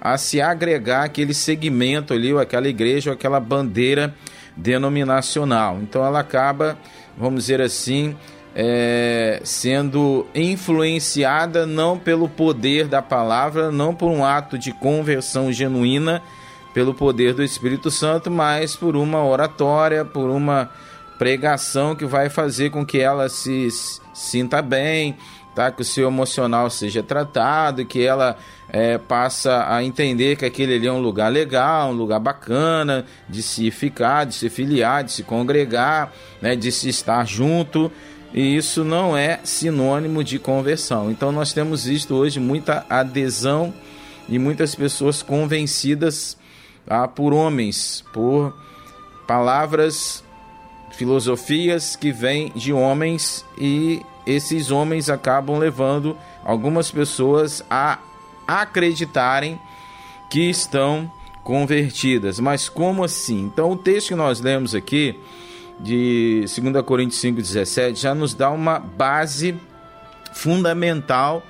a 0.00 0.16
se 0.16 0.40
agregar 0.40 1.04
aquele 1.04 1.34
segmento 1.34 2.14
ali, 2.14 2.32
ou 2.32 2.38
aquela 2.38 2.68
igreja, 2.68 3.10
ou 3.10 3.14
aquela 3.14 3.40
bandeira 3.40 4.14
denominacional. 4.56 5.78
Então 5.82 6.04
ela 6.04 6.20
acaba, 6.20 6.78
vamos 7.16 7.44
dizer 7.44 7.60
assim, 7.60 8.16
é, 8.54 9.40
sendo 9.44 10.26
influenciada 10.34 11.66
não 11.66 11.98
pelo 11.98 12.28
poder 12.28 12.88
da 12.88 13.02
palavra, 13.02 13.70
não 13.70 13.94
por 13.94 14.10
um 14.10 14.24
ato 14.24 14.56
de 14.58 14.72
conversão 14.72 15.52
genuína, 15.52 16.22
pelo 16.72 16.94
poder 16.94 17.34
do 17.34 17.42
Espírito 17.42 17.90
Santo, 17.90 18.30
mas 18.30 18.74
por 18.76 18.96
uma 18.96 19.22
oratória, 19.24 20.04
por 20.04 20.30
uma 20.30 20.70
pregação 21.18 21.94
que 21.94 22.04
vai 22.04 22.28
fazer 22.28 22.70
com 22.70 22.84
que 22.84 22.98
ela 22.98 23.28
se 23.28 23.68
sinta 24.16 24.62
bem, 24.62 25.16
tá? 25.54 25.70
que 25.70 25.82
o 25.82 25.84
seu 25.84 26.08
emocional 26.08 26.70
seja 26.70 27.02
tratado, 27.02 27.84
que 27.84 28.02
ela 28.02 28.36
é, 28.68 28.96
passa 28.96 29.66
a 29.68 29.84
entender 29.84 30.36
que 30.36 30.44
aquele 30.44 30.74
ali 30.74 30.86
é 30.86 30.92
um 30.92 31.00
lugar 31.00 31.30
legal, 31.30 31.90
um 31.90 31.94
lugar 31.94 32.18
bacana 32.18 33.04
de 33.28 33.42
se 33.42 33.70
ficar, 33.70 34.24
de 34.24 34.34
se 34.34 34.48
filiar, 34.48 35.04
de 35.04 35.12
se 35.12 35.22
congregar, 35.22 36.12
né? 36.40 36.56
de 36.56 36.72
se 36.72 36.88
estar 36.88 37.26
junto 37.26 37.92
e 38.32 38.56
isso 38.56 38.84
não 38.84 39.16
é 39.16 39.40
sinônimo 39.44 40.24
de 40.24 40.38
conversão. 40.38 41.10
Então 41.10 41.30
nós 41.30 41.52
temos 41.52 41.84
visto 41.84 42.14
hoje 42.14 42.40
muita 42.40 42.84
adesão 42.88 43.72
e 44.28 44.38
muitas 44.38 44.74
pessoas 44.74 45.22
convencidas 45.22 46.36
ah, 46.86 47.06
por 47.06 47.32
homens, 47.32 48.04
por 48.12 48.54
palavras, 49.26 50.22
filosofias 50.96 51.94
que 51.94 52.10
vêm 52.10 52.50
de 52.54 52.72
homens 52.72 53.44
e 53.56 54.04
esses 54.26 54.70
homens 54.70 55.08
acabam 55.08 55.58
levando 55.58 56.16
algumas 56.44 56.90
pessoas 56.90 57.62
a 57.70 57.98
acreditarem 58.46 59.60
que 60.30 60.48
estão 60.48 61.10
convertidas. 61.44 62.40
Mas 62.40 62.68
como 62.68 63.04
assim? 63.04 63.44
Então 63.44 63.70
o 63.70 63.76
texto 63.76 64.08
que 64.08 64.14
nós 64.14 64.40
lemos 64.40 64.74
aqui 64.74 65.20
de 65.78 66.44
2 66.46 66.84
Coríntios 66.84 67.20
5,17 67.20 67.96
já 67.96 68.14
nos 68.14 68.34
dá 68.34 68.50
uma 68.50 68.78
base 68.78 69.54
fundamental 70.32 71.42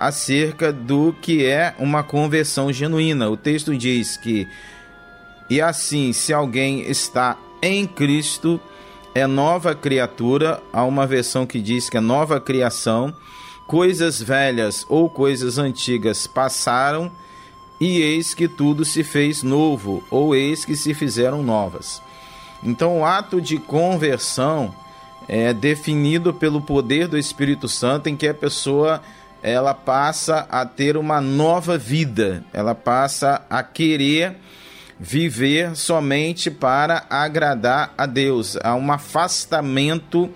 acerca 0.00 0.72
do 0.72 1.14
que 1.20 1.44
é 1.44 1.74
uma 1.78 2.02
conversão 2.02 2.72
genuína. 2.72 3.28
O 3.28 3.36
texto 3.36 3.76
diz 3.76 4.16
que, 4.16 4.48
e 5.48 5.60
assim, 5.60 6.12
se 6.12 6.32
alguém 6.32 6.80
está 6.90 7.36
em 7.62 7.86
Cristo, 7.86 8.60
é 9.14 9.26
nova 9.26 9.74
criatura. 9.74 10.62
Há 10.72 10.84
uma 10.84 11.06
versão 11.06 11.46
que 11.46 11.60
diz 11.60 11.88
que 11.88 11.96
é 11.96 12.00
nova 12.00 12.40
criação. 12.40 13.14
Coisas 13.66 14.20
velhas 14.20 14.84
ou 14.88 15.08
coisas 15.08 15.56
antigas 15.56 16.26
passaram, 16.26 17.10
e 17.80 18.00
eis 18.00 18.34
que 18.34 18.46
tudo 18.46 18.84
se 18.84 19.02
fez 19.02 19.42
novo, 19.42 20.04
ou 20.10 20.34
eis 20.34 20.64
que 20.64 20.76
se 20.76 20.92
fizeram 20.92 21.42
novas. 21.42 22.02
Então, 22.62 23.00
o 23.00 23.04
ato 23.04 23.40
de 23.40 23.58
conversão 23.58 24.74
é 25.26 25.52
definido 25.54 26.32
pelo 26.34 26.60
poder 26.60 27.08
do 27.08 27.16
Espírito 27.16 27.68
Santo, 27.68 28.08
em 28.08 28.16
que 28.16 28.28
a 28.28 28.34
pessoa 28.34 29.02
ela 29.42 29.74
passa 29.74 30.46
a 30.50 30.64
ter 30.64 30.96
uma 30.96 31.20
nova 31.20 31.76
vida, 31.76 32.44
ela 32.52 32.74
passa 32.74 33.42
a 33.48 33.62
querer 33.62 34.36
viver 34.98 35.76
somente 35.76 36.50
para 36.50 37.04
agradar 37.10 37.92
a 37.96 38.06
Deus. 38.06 38.56
Há 38.62 38.74
um 38.74 38.92
afastamento, 38.92 40.30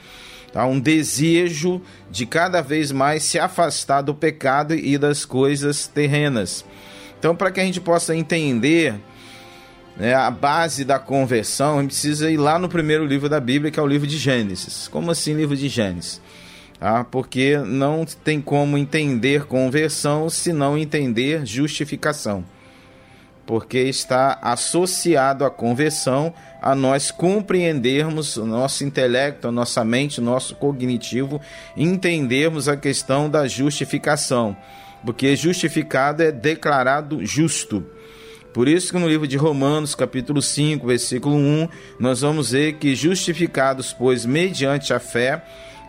há 0.55 0.67
um 0.67 0.79
desejo 0.81 1.81
de 2.11 2.27
cada 2.27 2.61
vez 2.61 2.91
mais 2.91 3.23
se 3.23 3.39
afastar 3.39 4.03
do 4.03 4.15
pecado 4.15 4.75
e 4.75 4.99
das 4.99 5.25
coisas 5.25 5.87
terrenas. 5.87 6.65
Então, 7.19 7.35
para 7.35 7.51
que 7.51 7.61
a 7.61 7.65
gente 7.65 7.81
possa 7.81 8.15
entender 8.15 8.95
né, 9.97 10.15
a 10.15 10.31
base 10.31 10.85
da 10.85 10.99
conversão, 10.99 11.79
a 11.79 11.83
gente 11.83 11.91
precisa 11.91 12.31
ir 12.31 12.37
lá 12.37 12.59
no 12.59 12.69
primeiro 12.69 13.05
livro 13.05 13.29
da 13.29 13.41
Bíblia, 13.41 13.71
que 13.71 13.81
é 13.81 13.83
o 13.83 13.87
livro 13.87 14.07
de 14.07 14.17
Gênesis. 14.17 14.89
Como 14.89 15.11
assim, 15.11 15.35
livro 15.35 15.57
de 15.57 15.69
Gênesis? 15.69 16.21
Ah, 16.81 17.03
porque 17.03 17.59
não 17.59 18.05
tem 18.05 18.41
como 18.41 18.79
entender 18.79 19.47
conversão 19.47 20.31
se 20.31 20.53
não 20.53 20.79
entender 20.79 21.45
justificação. 21.45 22.45
Porque 23.49 23.79
está 23.79 24.39
associado 24.43 25.43
à 25.43 25.51
conversão 25.51 26.35
a 26.61 26.75
nós 26.75 27.11
compreendermos 27.11 28.37
o 28.37 28.45
nosso 28.45 28.85
intelecto, 28.85 29.49
a 29.49 29.51
nossa 29.51 29.83
mente, 29.87 30.21
o 30.21 30.23
nosso 30.23 30.55
cognitivo, 30.55 31.41
entendermos 31.75 32.69
a 32.69 32.77
questão 32.77 33.31
da 33.31 33.49
justificação. 33.49 34.55
Porque 35.03 35.35
justificado 35.35 36.23
é 36.23 36.31
declarado 36.31 37.25
justo. 37.25 37.83
Por 38.53 38.69
isso 38.69 38.93
que 38.93 38.99
no 38.99 39.09
livro 39.09 39.27
de 39.27 39.39
Romanos, 39.39 39.95
capítulo 39.95 40.43
5, 40.43 40.87
versículo 40.87 41.37
1, 41.37 41.69
nós 41.99 42.21
vamos 42.21 42.51
ver 42.51 42.75
que 42.75 42.95
justificados, 42.95 43.95
pois 43.95 44.27
mediante 44.27 44.93
a 44.93 45.01
fé, 45.01 45.43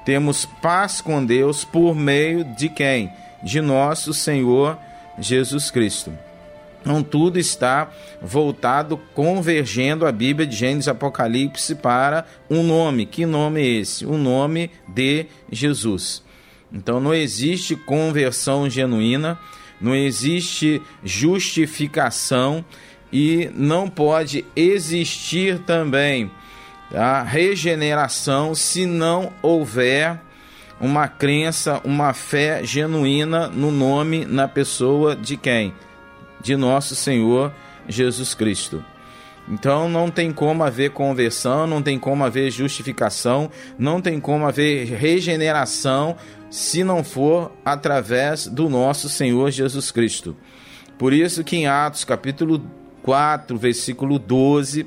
temos 0.05 0.45
paz 0.61 1.01
com 1.01 1.25
Deus 1.25 1.65
por 1.65 1.93
meio 1.93 2.45
de 2.45 2.69
quem? 2.69 3.11
De 3.43 3.59
nosso 3.59 4.13
Senhor 4.13 4.77
Jesus 5.19 5.69
Cristo. 5.69 6.28
Então 6.81 7.03
tudo 7.03 7.37
está 7.37 7.91
voltado, 8.21 8.97
convergendo 9.13 10.05
a 10.05 10.11
Bíblia 10.11 10.47
de 10.47 10.55
Gênesis 10.55 10.87
Apocalipse 10.87 11.75
para 11.75 12.25
um 12.49 12.63
nome. 12.63 13.05
Que 13.05 13.25
nome 13.25 13.61
é 13.61 13.65
esse? 13.65 14.05
O 14.05 14.17
nome 14.17 14.71
de 14.87 15.25
Jesus. 15.51 16.23
Então 16.71 16.99
não 16.99 17.13
existe 17.13 17.75
conversão 17.75 18.69
genuína 18.69 19.37
não 19.79 19.95
existe 19.95 20.81
justificação 21.03 22.63
e 23.11 23.49
não 23.55 23.89
pode 23.89 24.45
existir 24.55 25.59
também 25.59 26.29
a 26.93 27.23
regeneração 27.23 28.53
se 28.53 28.85
não 28.85 29.31
houver 29.41 30.19
uma 30.81 31.07
crença, 31.07 31.81
uma 31.83 32.13
fé 32.13 32.63
genuína 32.63 33.47
no 33.47 33.71
nome, 33.71 34.25
na 34.25 34.47
pessoa 34.47 35.15
de 35.15 35.37
quem? 35.37 35.73
De 36.41 36.55
nosso 36.55 36.95
Senhor 36.95 37.53
Jesus 37.87 38.33
Cristo. 38.33 38.83
Então 39.49 39.89
não 39.89 40.11
tem 40.11 40.31
como 40.31 40.63
haver 40.63 40.91
conversão, 40.91 41.65
não 41.65 41.81
tem 41.81 41.97
como 41.97 42.23
haver 42.23 42.51
justificação, 42.51 43.49
não 43.77 43.99
tem 43.99 44.19
como 44.19 44.45
haver 44.45 44.85
regeneração 44.85 46.15
se 46.51 46.83
não 46.83 47.03
for 47.03 47.51
através 47.65 48.45
do 48.45 48.69
nosso 48.69 49.09
Senhor 49.09 49.49
Jesus 49.49 49.91
Cristo. 49.91 50.35
Por 50.99 51.13
isso 51.13 51.43
que 51.43 51.57
em 51.57 51.67
Atos 51.67 52.03
capítulo 52.03 52.61
4, 53.01 53.57
versículo 53.57 54.19
12, 54.19 54.85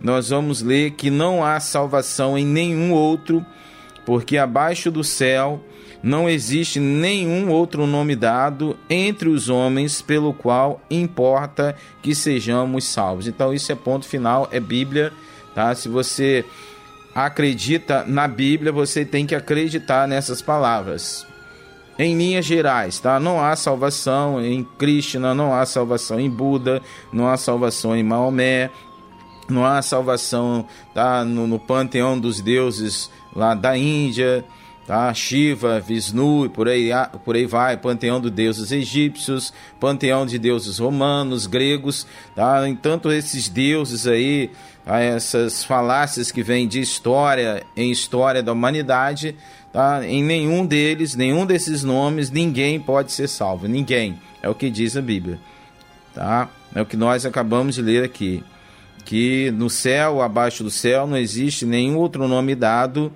nós 0.00 0.28
vamos 0.28 0.62
ler 0.62 0.92
que 0.92 1.10
não 1.10 1.44
há 1.44 1.58
salvação 1.58 2.38
em 2.38 2.46
nenhum 2.46 2.92
outro, 2.92 3.44
porque 4.04 4.36
abaixo 4.36 4.90
do 4.90 5.02
céu 5.02 5.60
não 6.04 6.28
existe 6.28 6.78
nenhum 6.78 7.50
outro 7.50 7.86
nome 7.86 8.14
dado 8.14 8.76
entre 8.90 9.26
os 9.26 9.48
homens 9.48 10.02
pelo 10.02 10.34
qual 10.34 10.78
importa 10.90 11.74
que 12.02 12.14
sejamos 12.14 12.84
salvos. 12.84 13.26
Então 13.26 13.54
isso 13.54 13.72
é 13.72 13.74
ponto 13.74 14.06
final, 14.06 14.46
é 14.52 14.60
Bíblia, 14.60 15.14
tá? 15.54 15.74
Se 15.74 15.88
você 15.88 16.44
acredita 17.14 18.04
na 18.06 18.28
Bíblia, 18.28 18.70
você 18.70 19.02
tem 19.02 19.24
que 19.24 19.34
acreditar 19.34 20.06
nessas 20.06 20.42
palavras. 20.42 21.26
Em 21.98 22.14
linhas 22.14 22.44
gerais, 22.44 22.98
tá? 22.98 23.18
Não 23.18 23.42
há 23.42 23.56
salvação 23.56 24.44
em 24.44 24.62
Krishna, 24.62 25.32
não 25.34 25.54
há 25.54 25.64
salvação 25.64 26.20
em 26.20 26.28
Buda, 26.28 26.82
não 27.10 27.26
há 27.26 27.38
salvação 27.38 27.96
em 27.96 28.02
Maomé, 28.02 28.70
não 29.48 29.64
há 29.64 29.80
salvação 29.80 30.66
tá? 30.92 31.24
no, 31.24 31.46
no 31.46 31.58
panteão 31.58 32.20
dos 32.20 32.42
deuses 32.42 33.10
lá 33.34 33.54
da 33.54 33.74
Índia, 33.74 34.44
tá? 34.86 35.12
Shiva, 35.14 35.80
Vishnu, 35.80 36.50
por 36.50 36.68
aí, 36.68 36.90
por 37.24 37.34
aí 37.34 37.46
vai, 37.46 37.76
panteão 37.76 38.20
de 38.20 38.30
deuses 38.30 38.70
egípcios, 38.70 39.52
panteão 39.80 40.26
de 40.26 40.38
deuses 40.38 40.78
romanos, 40.78 41.46
gregos, 41.46 42.06
tá? 42.34 42.68
Entanto, 42.68 43.10
esses 43.10 43.48
deuses 43.48 44.06
aí, 44.06 44.50
tá? 44.84 45.00
essas 45.00 45.64
falácias 45.64 46.30
que 46.30 46.42
vêm 46.42 46.68
de 46.68 46.80
história 46.80 47.64
em 47.76 47.90
história 47.90 48.42
da 48.42 48.52
humanidade, 48.52 49.34
tá? 49.72 50.06
Em 50.06 50.22
nenhum 50.22 50.66
deles, 50.66 51.14
nenhum 51.14 51.46
desses 51.46 51.82
nomes, 51.82 52.30
ninguém 52.30 52.78
pode 52.78 53.12
ser 53.12 53.28
salvo, 53.28 53.66
ninguém. 53.66 54.20
É 54.42 54.48
o 54.48 54.54
que 54.54 54.68
diz 54.68 54.96
a 54.96 55.02
Bíblia, 55.02 55.38
tá? 56.14 56.48
É 56.74 56.82
o 56.82 56.86
que 56.86 56.96
nós 56.96 57.24
acabamos 57.24 57.76
de 57.76 57.82
ler 57.82 58.04
aqui, 58.04 58.44
que 59.04 59.50
no 59.52 59.70
céu, 59.70 60.20
abaixo 60.20 60.62
do 60.62 60.70
céu, 60.70 61.06
não 61.06 61.16
existe 61.16 61.64
nenhum 61.64 61.96
outro 61.96 62.26
nome 62.28 62.54
dado 62.54 63.12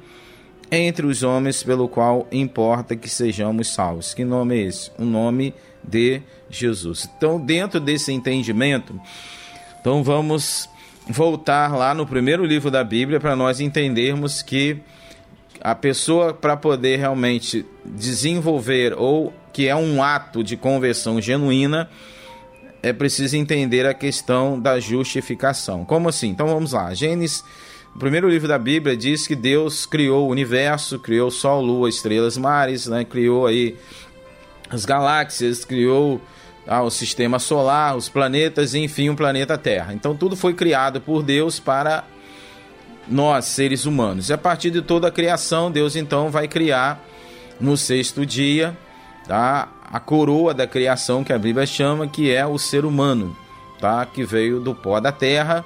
entre 0.70 1.06
os 1.06 1.22
homens 1.22 1.62
pelo 1.62 1.88
qual 1.88 2.26
importa 2.30 2.96
que 2.96 3.08
sejamos 3.08 3.68
salvos. 3.68 4.14
Que 4.14 4.24
nome 4.24 4.56
é 4.56 4.62
esse? 4.66 4.90
O 4.98 5.04
nome 5.04 5.54
de 5.82 6.20
Jesus. 6.50 7.08
Então, 7.16 7.40
dentro 7.40 7.80
desse 7.80 8.12
entendimento, 8.12 9.00
então 9.80 10.02
vamos 10.02 10.68
voltar 11.08 11.74
lá 11.74 11.94
no 11.94 12.06
primeiro 12.06 12.44
livro 12.44 12.70
da 12.70 12.84
Bíblia 12.84 13.18
para 13.18 13.34
nós 13.34 13.60
entendermos 13.60 14.42
que 14.42 14.78
a 15.60 15.74
pessoa 15.74 16.32
para 16.32 16.56
poder 16.56 16.98
realmente 16.98 17.64
desenvolver 17.84 18.94
ou 18.96 19.32
que 19.52 19.66
é 19.66 19.74
um 19.74 20.02
ato 20.02 20.44
de 20.44 20.56
conversão 20.56 21.20
genuína, 21.20 21.90
é 22.82 22.92
preciso 22.92 23.36
entender 23.36 23.86
a 23.86 23.94
questão 23.94 24.60
da 24.60 24.78
justificação. 24.78 25.84
Como 25.84 26.08
assim? 26.08 26.28
Então 26.28 26.46
vamos 26.46 26.72
lá. 26.72 26.94
Gênesis 26.94 27.42
o 27.98 28.06
primeiro 28.08 28.30
livro 28.30 28.46
da 28.46 28.60
Bíblia 28.60 28.96
diz 28.96 29.26
que 29.26 29.34
Deus 29.34 29.84
criou 29.84 30.28
o 30.28 30.30
universo, 30.30 31.00
criou 31.00 31.32
sol, 31.32 31.60
lua, 31.60 31.88
estrelas, 31.88 32.38
mares, 32.38 32.86
né? 32.86 33.04
criou 33.04 33.44
aí 33.44 33.76
as 34.70 34.84
galáxias, 34.84 35.64
criou 35.64 36.20
ah, 36.64 36.80
o 36.80 36.90
sistema 36.90 37.40
solar, 37.40 37.96
os 37.96 38.08
planetas, 38.08 38.72
e, 38.72 38.78
enfim, 38.78 39.08
o 39.08 39.16
planeta 39.16 39.58
Terra. 39.58 39.92
Então 39.92 40.14
tudo 40.14 40.36
foi 40.36 40.54
criado 40.54 41.00
por 41.00 41.24
Deus 41.24 41.58
para 41.58 42.04
nós, 43.08 43.46
seres 43.46 43.84
humanos. 43.84 44.28
E 44.28 44.32
a 44.32 44.38
partir 44.38 44.70
de 44.70 44.80
toda 44.80 45.08
a 45.08 45.10
criação, 45.10 45.68
Deus 45.68 45.96
então 45.96 46.30
vai 46.30 46.46
criar 46.46 47.04
no 47.58 47.76
sexto 47.76 48.24
dia 48.24 48.78
tá? 49.26 49.72
a 49.90 49.98
coroa 49.98 50.54
da 50.54 50.68
criação 50.68 51.24
que 51.24 51.32
a 51.32 51.38
Bíblia 51.38 51.66
chama, 51.66 52.06
que 52.06 52.30
é 52.30 52.46
o 52.46 52.58
ser 52.58 52.84
humano, 52.84 53.36
tá? 53.80 54.06
que 54.06 54.22
veio 54.24 54.60
do 54.60 54.72
pó 54.72 55.00
da 55.00 55.10
terra. 55.10 55.64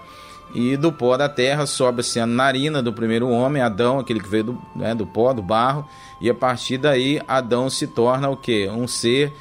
E 0.55 0.77
do 0.77 0.93
pó 0.93 1.17
da 1.17 1.29
terra 1.29 1.65
sobe-se 1.65 2.21
a 2.21 2.27
narina 2.27 2.83
do 2.83 2.93
primeiro 2.93 3.29
homem, 3.29 3.62
Adão, 3.62 3.99
aquele 3.99 4.21
que 4.21 4.29
veio 4.29 4.45
do, 4.45 4.62
né, 4.77 4.95
do 4.95 5.07
pó, 5.07 5.33
do 5.33 5.43
barro, 5.43 5.88
e 6.21 6.29
a 6.29 6.35
partir 6.35 6.77
daí 6.77 7.21
Adão 7.27 7.71
se 7.71 7.87
torna 7.87 8.29
o 8.29 8.37
que? 8.37 8.69
Um 8.69 8.87
ser 8.87 9.33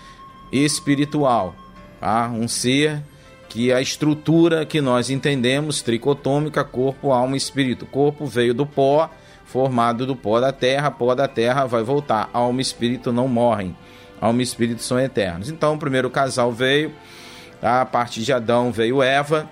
espiritual, 0.51 1.53
tá? 1.99 2.29
um 2.29 2.47
ser 2.47 3.03
que 3.51 3.73
a 3.73 3.81
estrutura 3.81 4.65
que 4.65 4.79
nós 4.79 5.09
entendemos, 5.09 5.81
tricotômica, 5.81 6.63
corpo, 6.63 7.11
alma 7.11 7.35
e 7.35 7.37
espírito. 7.37 7.85
Corpo 7.85 8.25
veio 8.25 8.53
do 8.53 8.65
pó, 8.65 9.09
formado 9.43 10.05
do 10.05 10.15
pó 10.15 10.39
da 10.39 10.53
terra, 10.53 10.89
pó 10.89 11.13
da 11.13 11.27
terra 11.27 11.65
vai 11.65 11.83
voltar. 11.83 12.29
Alma 12.31 12.59
e 12.59 12.61
espírito 12.61 13.11
não 13.11 13.27
morrem, 13.27 13.75
alma 14.21 14.39
e 14.39 14.43
espírito 14.43 14.81
são 14.81 14.97
eternos. 14.97 15.49
Então 15.49 15.73
o 15.73 15.77
primeiro 15.77 16.09
casal 16.09 16.53
veio, 16.53 16.93
tá? 17.59 17.81
a 17.81 17.85
partir 17.85 18.21
de 18.21 18.31
Adão 18.31 18.71
veio 18.71 19.03
Eva, 19.03 19.49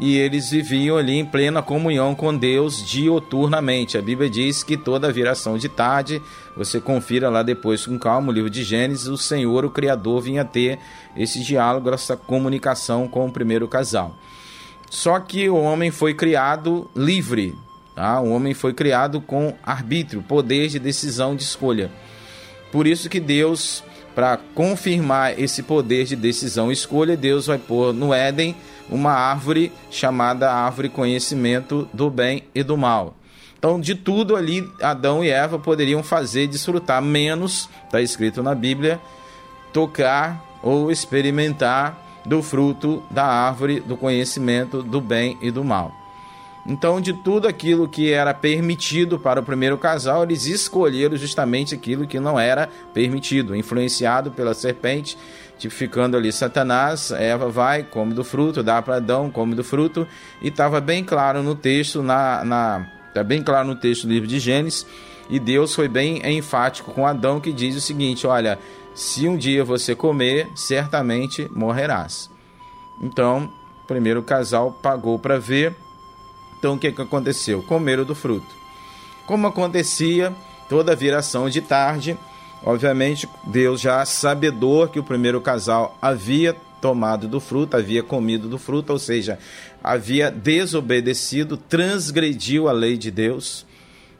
e 0.00 0.16
eles 0.16 0.50
viviam 0.50 0.96
ali 0.96 1.18
em 1.18 1.26
plena 1.26 1.60
comunhão 1.60 2.14
com 2.14 2.34
Deus 2.34 2.82
dioturnamente. 2.82 3.98
A 3.98 4.02
Bíblia 4.02 4.30
diz 4.30 4.62
que 4.62 4.74
toda 4.74 5.12
viração 5.12 5.58
de 5.58 5.68
tarde, 5.68 6.22
você 6.56 6.80
confira 6.80 7.28
lá 7.28 7.42
depois 7.42 7.84
com 7.84 7.98
calma 7.98 8.30
o 8.30 8.32
livro 8.32 8.48
de 8.48 8.64
Gênesis, 8.64 9.08
o 9.08 9.18
Senhor, 9.18 9.62
o 9.62 9.70
Criador, 9.70 10.22
vinha 10.22 10.42
ter 10.42 10.78
esse 11.14 11.40
diálogo, 11.40 11.90
essa 11.90 12.16
comunicação 12.16 13.06
com 13.06 13.26
o 13.26 13.30
primeiro 13.30 13.68
casal. 13.68 14.16
Só 14.88 15.20
que 15.20 15.50
o 15.50 15.56
homem 15.56 15.90
foi 15.90 16.14
criado 16.14 16.90
livre, 16.96 17.54
tá? 17.94 18.20
o 18.20 18.30
homem 18.30 18.54
foi 18.54 18.72
criado 18.72 19.20
com 19.20 19.54
arbítrio, 19.62 20.22
poder 20.22 20.68
de 20.68 20.78
decisão 20.78 21.36
de 21.36 21.42
escolha. 21.42 21.92
Por 22.72 22.86
isso 22.86 23.10
que 23.10 23.20
Deus, 23.20 23.84
para 24.14 24.38
confirmar 24.54 25.38
esse 25.38 25.62
poder 25.62 26.06
de 26.06 26.16
decisão 26.16 26.70
e 26.70 26.72
escolha, 26.72 27.18
Deus 27.18 27.48
vai 27.48 27.58
pôr 27.58 27.92
no 27.92 28.14
Éden 28.14 28.56
uma 28.90 29.12
árvore 29.12 29.72
chamada 29.90 30.52
árvore 30.52 30.88
conhecimento 30.88 31.88
do 31.92 32.10
bem 32.10 32.44
e 32.54 32.62
do 32.62 32.76
mal. 32.76 33.14
Então, 33.58 33.78
de 33.78 33.94
tudo 33.94 34.36
ali, 34.36 34.66
Adão 34.80 35.22
e 35.22 35.30
Eva 35.30 35.58
poderiam 35.58 36.02
fazer 36.02 36.46
desfrutar, 36.46 37.02
menos, 37.02 37.68
está 37.84 38.00
escrito 38.00 38.42
na 38.42 38.54
Bíblia, 38.54 38.98
tocar 39.72 40.42
ou 40.62 40.90
experimentar 40.90 42.22
do 42.24 42.42
fruto 42.42 43.02
da 43.10 43.24
árvore 43.24 43.80
do 43.80 43.96
conhecimento 43.96 44.82
do 44.82 45.00
bem 45.00 45.36
e 45.40 45.50
do 45.50 45.62
mal. 45.62 45.99
Então, 46.66 47.00
de 47.00 47.12
tudo 47.12 47.48
aquilo 47.48 47.88
que 47.88 48.12
era 48.12 48.34
permitido 48.34 49.18
para 49.18 49.40
o 49.40 49.42
primeiro 49.42 49.78
casal, 49.78 50.24
eles 50.24 50.46
escolheram 50.46 51.16
justamente 51.16 51.74
aquilo 51.74 52.06
que 52.06 52.20
não 52.20 52.38
era 52.38 52.68
permitido, 52.92 53.56
influenciado 53.56 54.30
pela 54.30 54.52
serpente 54.52 55.16
tipificando 55.60 56.16
ali 56.16 56.32
Satanás, 56.32 57.10
Eva 57.10 57.50
vai, 57.50 57.82
come 57.82 58.14
do 58.14 58.24
fruto, 58.24 58.62
dá 58.62 58.80
para 58.80 58.96
Adão, 58.96 59.30
come 59.30 59.54
do 59.54 59.62
fruto, 59.62 60.08
e 60.40 60.48
estava 60.48 60.80
bem 60.80 61.04
claro 61.04 61.42
no 61.42 61.54
texto, 61.54 62.02
na, 62.02 62.42
na, 62.42 62.86
tá 63.12 63.22
bem 63.22 63.42
claro 63.42 63.68
no 63.68 63.76
texto 63.76 64.06
do 64.06 64.12
livro 64.12 64.26
de 64.26 64.40
Gênesis, 64.40 64.86
e 65.28 65.38
Deus 65.38 65.74
foi 65.74 65.86
bem 65.86 66.26
enfático 66.34 66.92
com 66.92 67.06
Adão, 67.06 67.40
que 67.40 67.52
diz 67.52 67.76
o 67.76 67.80
seguinte: 67.80 68.26
olha, 68.26 68.58
se 68.94 69.28
um 69.28 69.36
dia 69.36 69.62
você 69.62 69.94
comer, 69.94 70.48
certamente 70.56 71.48
morrerás. 71.54 72.30
Então, 73.00 73.48
o 73.84 73.86
primeiro 73.86 74.22
casal 74.22 74.72
pagou 74.82 75.18
para 75.18 75.38
ver. 75.38 75.76
Então, 76.60 76.74
o 76.74 76.78
que, 76.78 76.92
que 76.92 77.02
aconteceu? 77.02 77.62
Comeram 77.64 78.04
do 78.04 78.14
fruto. 78.14 78.54
Como 79.26 79.48
acontecia 79.48 80.32
toda 80.68 80.94
viração 80.94 81.50
de 81.50 81.60
tarde, 81.60 82.16
Obviamente, 82.62 83.26
Deus 83.44 83.80
já 83.80 84.04
sabedor 84.04 84.90
que 84.90 84.98
o 84.98 85.04
primeiro 85.04 85.40
casal 85.40 85.96
havia 86.00 86.54
tomado 86.80 87.26
do 87.26 87.40
fruto, 87.40 87.76
havia 87.76 88.02
comido 88.02 88.48
do 88.48 88.58
fruto, 88.58 88.92
ou 88.92 88.98
seja, 88.98 89.38
havia 89.82 90.30
desobedecido, 90.30 91.56
transgrediu 91.56 92.68
a 92.68 92.72
lei 92.72 92.96
de 92.96 93.10
Deus, 93.10 93.66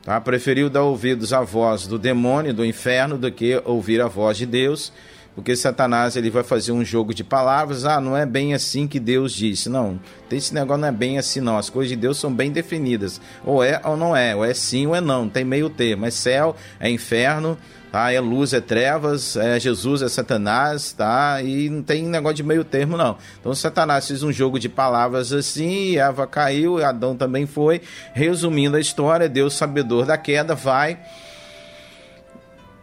tá? 0.03 0.21
preferiu 0.21 0.69
dar 0.71 0.83
ouvidos 0.83 1.33
à 1.33 1.43
voz 1.43 1.87
do 1.87 1.99
demônio, 1.99 2.55
do 2.55 2.65
inferno, 2.65 3.19
do 3.19 3.31
que 3.31 3.61
ouvir 3.65 4.01
a 4.01 4.09
voz 4.09 4.37
de 4.37 4.47
Deus, 4.47 4.93
porque 5.41 5.57
Satanás 5.57 6.17
ele 6.17 6.29
vai 6.29 6.43
fazer 6.43 6.71
um 6.71 6.85
jogo 6.85 7.15
de 7.15 7.25
palavras, 7.25 7.87
ah, 7.87 7.99
não 7.99 8.15
é 8.15 8.27
bem 8.27 8.53
assim 8.53 8.87
que 8.87 9.01
Deus 9.01 9.33
disse, 9.33 9.71
não, 9.71 9.99
esse 10.31 10.53
negócio 10.53 10.83
não 10.83 10.89
é 10.89 10.93
bem 10.93 11.19
assim 11.19 11.41
não, 11.41 11.57
as 11.57 11.71
coisas 11.71 11.89
de 11.89 11.97
Deus 11.97 12.19
são 12.19 12.31
bem 12.31 12.53
definidas, 12.53 13.19
ou 13.43 13.65
é 13.65 13.81
ou 13.83 13.97
não 13.97 14.15
é, 14.15 14.37
ou 14.37 14.45
é 14.45 14.53
sim 14.53 14.87
ou 14.87 14.95
é 14.95 15.01
não, 15.01 15.31
tem 15.31 15.43
meio 15.43 15.71
termo, 15.71 16.05
é 16.05 16.11
céu, 16.11 16.55
é 16.79 16.91
inferno, 16.91 17.57
tá? 17.91 18.13
É 18.13 18.21
luz, 18.21 18.53
é 18.53 18.61
trevas, 18.61 19.35
é 19.35 19.59
Jesus, 19.59 20.03
é 20.03 20.11
Satanás, 20.11 20.93
tá? 20.93 21.41
E 21.43 21.71
não 21.71 21.83
tem 21.83 22.05
negócio 22.05 22.37
de 22.37 22.43
meio 22.43 22.63
termo, 22.63 22.99
não. 22.99 23.17
Então 23.41 23.55
Satanás 23.55 24.07
fez 24.07 24.23
um 24.23 24.31
jogo 24.31 24.59
de 24.59 24.69
palavras 24.69 25.33
assim, 25.33 25.97
Eva 25.97 26.27
caiu, 26.27 26.85
Adão 26.85 27.17
também 27.17 27.47
foi. 27.47 27.81
Resumindo 28.13 28.77
a 28.77 28.81
história, 28.81 29.27
Deus, 29.27 29.55
sabedor 29.55 30.05
da 30.05 30.19
queda, 30.19 30.55
vai 30.55 30.99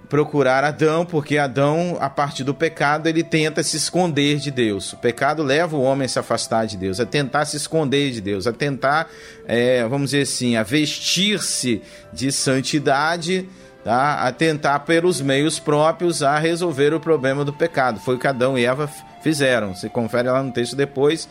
procurar 0.10 0.64
Adão, 0.64 1.06
porque 1.06 1.38
Adão, 1.38 1.98
a 2.00 2.10
partir 2.10 2.44
do 2.44 2.54
pecado, 2.54 3.08
ele 3.08 3.24
tenta 3.24 3.62
se 3.62 3.78
esconder 3.78 4.38
de 4.38 4.52
Deus. 4.52 4.94
O 4.94 4.98
pecado 4.98 5.44
leva 5.44 5.76
o 5.76 5.82
homem 5.82 6.06
a 6.06 6.10
se 6.10 6.20
afastar 6.20 6.66
de 6.66 6.78
Deus, 6.78 7.00
a 7.00 7.06
tentar 7.06 7.46
se 7.46 7.58
esconder 7.58 8.12
de 8.12 8.22
Deus, 8.22 8.48
a 8.48 8.54
tentar, 8.54 9.10
é, 9.46 9.86
vamos 9.88 10.12
dizer 10.12 10.24
assim, 10.24 10.56
a 10.56 10.64
vestir-se 10.64 11.82
de 12.14 12.32
santidade 12.32 13.48
tá? 13.88 14.28
a 14.28 14.32
tentar 14.34 14.80
pelos 14.80 15.22
meios 15.22 15.60
próprios 15.60 16.22
a 16.22 16.38
resolver 16.38 16.94
o 16.94 17.00
problema 17.00 17.46
do 17.46 17.54
pecado. 17.54 18.02
Foi 18.02 18.16
o 18.16 18.20
que 18.20 18.28
Adão 18.28 18.58
e 18.58 18.66
Eva 18.66 18.90
fizeram. 19.22 19.74
Se 19.74 19.88
confere 19.88 20.30
lá 20.30 20.44
no 20.44 20.52
texto 20.52 20.76
depois, 20.76 21.28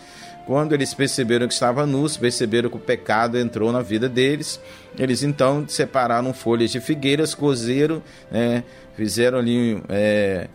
quando 0.47 0.73
eles 0.73 0.95
perceberam 0.95 1.47
que 1.47 1.53
estavam 1.53 1.87
nus, 1.87 2.17
perceberam 2.17 2.71
que 2.71 2.77
o 2.77 2.81
pecado 2.81 3.39
entrou 3.39 3.71
na 3.73 3.83
vida 3.83 4.09
deles, 4.09 4.59
eles 4.99 5.23
então 5.23 5.67
separaram 5.69 6.33
folhas 6.33 6.71
de 6.71 6.81
figueiras, 6.81 7.35
cozeram, 7.35 8.03
né? 8.31 8.65
fizeram 8.97 9.39
ali, 9.39 9.83
é, 9.89 10.49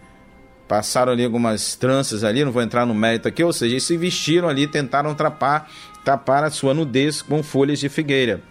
passaram 0.68 1.12
ali 1.12 1.24
algumas 1.24 1.76
tranças 1.76 2.24
ali, 2.24 2.44
não 2.44 2.52
vou 2.52 2.62
entrar 2.62 2.86
no 2.86 2.94
mérito 2.94 3.28
aqui, 3.28 3.44
ou 3.44 3.54
seja, 3.54 3.74
eles 3.74 3.84
se 3.84 3.98
vestiram 3.98 4.50
ali, 4.50 4.68
tentaram 4.68 5.14
tapar, 5.14 5.70
tapar 6.04 6.44
a 6.44 6.50
sua 6.50 6.74
nudez 6.74 7.22
com 7.22 7.44
folhas 7.44 7.80
de 7.80 7.90
figueira, 7.90 8.42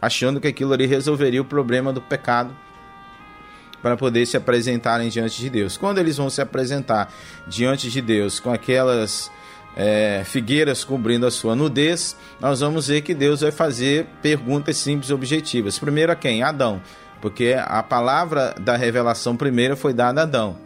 achando 0.00 0.40
que 0.40 0.48
aquilo 0.48 0.72
ali 0.72 0.86
resolveria 0.86 1.42
o 1.42 1.44
problema 1.44 1.92
do 1.92 2.00
pecado 2.00 2.56
para 3.82 3.98
poder 3.98 4.24
se 4.24 4.34
apresentarem 4.34 5.10
diante 5.10 5.38
de 5.38 5.50
Deus. 5.50 5.76
Quando 5.76 5.98
eles 5.98 6.16
vão 6.16 6.30
se 6.30 6.40
apresentar 6.40 7.12
diante 7.46 7.90
de 7.90 8.00
Deus 8.00 8.40
com 8.40 8.50
aquelas 8.50 9.30
é, 9.76 10.22
figueiras 10.24 10.84
cobrindo 10.84 11.26
a 11.26 11.30
sua 11.30 11.54
nudez, 11.56 12.16
nós 12.40 12.60
vamos 12.60 12.88
ver 12.88 13.02
que 13.02 13.14
Deus 13.14 13.40
vai 13.40 13.50
fazer 13.50 14.06
perguntas 14.22 14.76
simples 14.76 15.10
e 15.10 15.14
objetivas. 15.14 15.78
Primeiro 15.78 16.12
a 16.12 16.16
quem? 16.16 16.42
Adão, 16.42 16.80
porque 17.20 17.56
a 17.58 17.82
palavra 17.82 18.54
da 18.60 18.76
revelação 18.76 19.36
primeira 19.36 19.76
foi 19.76 19.92
dada 19.92 20.20
a 20.20 20.24
Adão. 20.24 20.56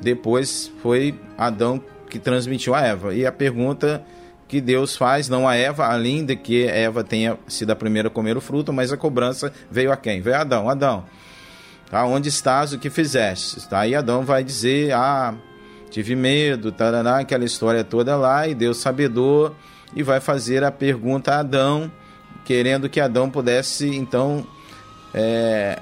Depois 0.00 0.72
foi 0.82 1.14
Adão 1.38 1.80
que 2.10 2.18
transmitiu 2.18 2.74
a 2.74 2.80
Eva. 2.80 3.14
E 3.14 3.24
a 3.24 3.32
pergunta 3.32 4.04
que 4.46 4.60
Deus 4.60 4.96
faz, 4.96 5.28
não 5.28 5.48
a 5.48 5.56
Eva, 5.56 5.86
além 5.86 6.24
de 6.24 6.36
que 6.36 6.66
Eva 6.66 7.02
tenha 7.02 7.38
sido 7.48 7.70
a 7.70 7.76
primeira 7.76 8.08
a 8.08 8.10
comer 8.10 8.36
o 8.36 8.40
fruto, 8.40 8.72
mas 8.72 8.92
a 8.92 8.96
cobrança 8.96 9.52
veio 9.70 9.90
a 9.90 9.96
quem? 9.96 10.20
Veio 10.20 10.36
a 10.36 10.40
Adão. 10.40 10.68
Adão, 10.68 11.04
Tá? 11.90 12.04
Onde 12.04 12.28
estás, 12.28 12.72
o 12.72 12.78
que 12.78 12.90
fizeste? 12.90 13.68
Tá? 13.68 13.82
Adão 13.96 14.24
vai 14.24 14.42
dizer, 14.42 14.92
ah, 14.92 15.34
tive 15.94 16.16
medo, 16.16 16.72
tarará, 16.72 17.20
aquela 17.20 17.44
história 17.44 17.84
toda 17.84 18.16
lá, 18.16 18.48
e 18.48 18.54
Deus 18.54 18.78
sabedor, 18.78 19.54
e 19.94 20.02
vai 20.02 20.18
fazer 20.18 20.64
a 20.64 20.72
pergunta 20.72 21.32
a 21.32 21.38
Adão, 21.38 21.88
querendo 22.44 22.88
que 22.88 22.98
Adão 22.98 23.30
pudesse, 23.30 23.94
então, 23.94 24.44
é, 25.14 25.78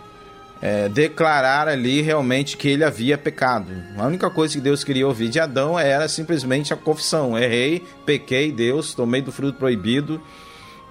é, 0.61 0.90
declarar 0.90 1.66
ali 1.66 2.03
realmente 2.03 2.59
que 2.59 2.68
ele 2.68 2.85
havia 2.85 3.16
pecado. 3.16 3.72
A 3.96 4.07
única 4.07 4.29
coisa 4.29 4.53
que 4.53 4.61
Deus 4.61 4.85
queria 4.85 5.07
ouvir 5.07 5.31
de 5.31 5.40
Adão 5.40 5.79
era 5.79 6.07
simplesmente 6.09 6.75
a 6.75 6.77
confissão: 6.77 7.38
errei, 7.38 7.83
pequei, 8.05 8.53
Deus, 8.53 8.92
tomei 8.92 9.22
do 9.22 9.33
fruto 9.33 9.59
proibido. 9.59 10.20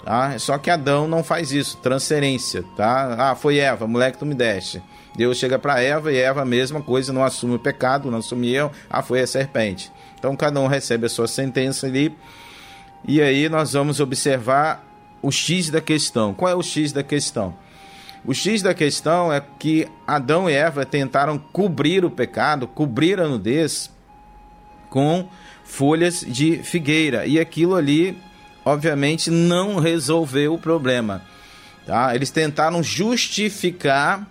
Tá? 0.03 0.39
Só 0.39 0.57
que 0.57 0.71
Adão 0.71 1.07
não 1.07 1.23
faz 1.23 1.51
isso, 1.51 1.77
transferência, 1.77 2.63
tá? 2.75 3.15
Ah, 3.19 3.35
foi 3.35 3.59
Eva, 3.59 3.85
moleque, 3.85 4.17
tu 4.17 4.25
me 4.25 4.33
deste. 4.33 4.81
Deus 5.15 5.37
chega 5.37 5.59
para 5.59 5.81
Eva 5.81 6.11
e 6.11 6.17
Eva, 6.17 6.41
a 6.41 6.45
mesma 6.45 6.81
coisa, 6.81 7.11
não 7.11 7.23
assume 7.23 7.55
o 7.55 7.59
pecado, 7.59 8.09
não 8.09 8.19
assume 8.19 8.51
eu, 8.53 8.71
ah, 8.89 9.01
foi 9.01 9.21
a 9.21 9.27
serpente. 9.27 9.91
Então 10.17 10.35
cada 10.35 10.59
um 10.59 10.67
recebe 10.67 11.05
a 11.05 11.09
sua 11.09 11.27
sentença 11.27 11.87
ali. 11.87 12.15
E 13.05 13.21
aí 13.21 13.49
nós 13.49 13.73
vamos 13.73 13.99
observar 13.99 14.85
o 15.21 15.31
X 15.31 15.69
da 15.69 15.81
questão. 15.81 16.33
Qual 16.33 16.49
é 16.49 16.55
o 16.55 16.61
X 16.61 16.91
da 16.91 17.03
questão? 17.03 17.53
O 18.23 18.33
X 18.33 18.61
da 18.61 18.73
questão 18.73 19.33
é 19.33 19.41
que 19.59 19.87
Adão 20.05 20.49
e 20.49 20.53
Eva 20.53 20.85
tentaram 20.85 21.39
cobrir 21.39 22.05
o 22.05 22.11
pecado, 22.11 22.67
cobrir 22.67 23.19
a 23.19 23.27
nudez 23.27 23.89
com 24.89 25.27
folhas 25.63 26.21
de 26.27 26.57
figueira. 26.63 27.25
E 27.25 27.39
aquilo 27.39 27.75
ali, 27.75 28.15
obviamente, 28.63 29.31
não 29.31 29.79
resolveu 29.79 30.53
o 30.53 30.59
problema. 30.59 31.23
Tá? 31.85 32.13
Eles 32.13 32.29
tentaram 32.29 32.83
justificar 32.83 34.27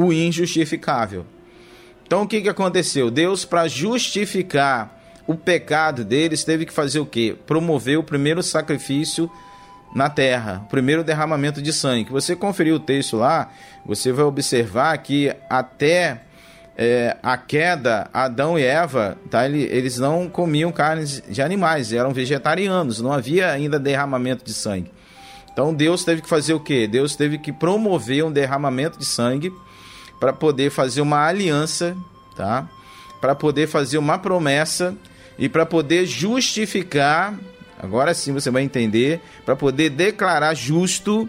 o 0.00 0.12
injustificável. 0.12 1.26
Então 2.06 2.22
o 2.22 2.26
que, 2.26 2.40
que 2.40 2.48
aconteceu? 2.48 3.10
Deus, 3.10 3.44
para 3.44 3.68
justificar 3.68 4.98
o 5.26 5.34
pecado 5.34 6.04
deles, 6.04 6.42
teve 6.42 6.64
que 6.64 6.72
fazer 6.72 7.00
o 7.00 7.06
quê? 7.06 7.36
Promover 7.46 7.98
o 7.98 8.02
primeiro 8.02 8.42
sacrifício 8.42 9.30
na 9.94 10.08
terra, 10.08 10.62
o 10.64 10.68
primeiro 10.68 11.04
derramamento 11.04 11.60
de 11.60 11.72
sangue. 11.72 12.10
Você 12.10 12.34
conferir 12.34 12.74
o 12.74 12.80
texto 12.80 13.16
lá, 13.16 13.52
você 13.84 14.10
vai 14.10 14.24
observar 14.24 14.96
que 14.98 15.34
até 15.48 16.22
é, 16.76 17.16
a 17.22 17.36
queda, 17.36 18.08
Adão 18.12 18.58
e 18.58 18.64
Eva, 18.64 19.18
tá, 19.28 19.46
eles 19.46 19.98
não 19.98 20.28
comiam 20.28 20.72
carnes 20.72 21.22
de 21.28 21.42
animais, 21.42 21.92
eram 21.92 22.12
vegetarianos, 22.12 23.00
não 23.00 23.12
havia 23.12 23.50
ainda 23.50 23.78
derramamento 23.78 24.44
de 24.44 24.54
sangue. 24.54 24.90
Então 25.52 25.74
Deus 25.74 26.04
teve 26.04 26.22
que 26.22 26.28
fazer 26.28 26.54
o 26.54 26.60
quê? 26.60 26.86
Deus 26.86 27.14
teve 27.14 27.36
que 27.36 27.52
promover 27.52 28.24
um 28.24 28.32
derramamento 28.32 28.98
de 28.98 29.04
sangue 29.04 29.52
para 30.20 30.32
poder 30.34 30.70
fazer 30.70 31.00
uma 31.00 31.26
aliança, 31.26 31.96
tá? 32.36 32.68
Para 33.20 33.34
poder 33.34 33.66
fazer 33.66 33.96
uma 33.96 34.18
promessa 34.18 34.94
e 35.38 35.48
para 35.48 35.64
poder 35.64 36.04
justificar, 36.04 37.34
agora 37.78 38.12
sim 38.12 38.32
você 38.34 38.50
vai 38.50 38.62
entender, 38.62 39.20
para 39.46 39.56
poder 39.56 39.88
declarar 39.88 40.54
justo 40.54 41.26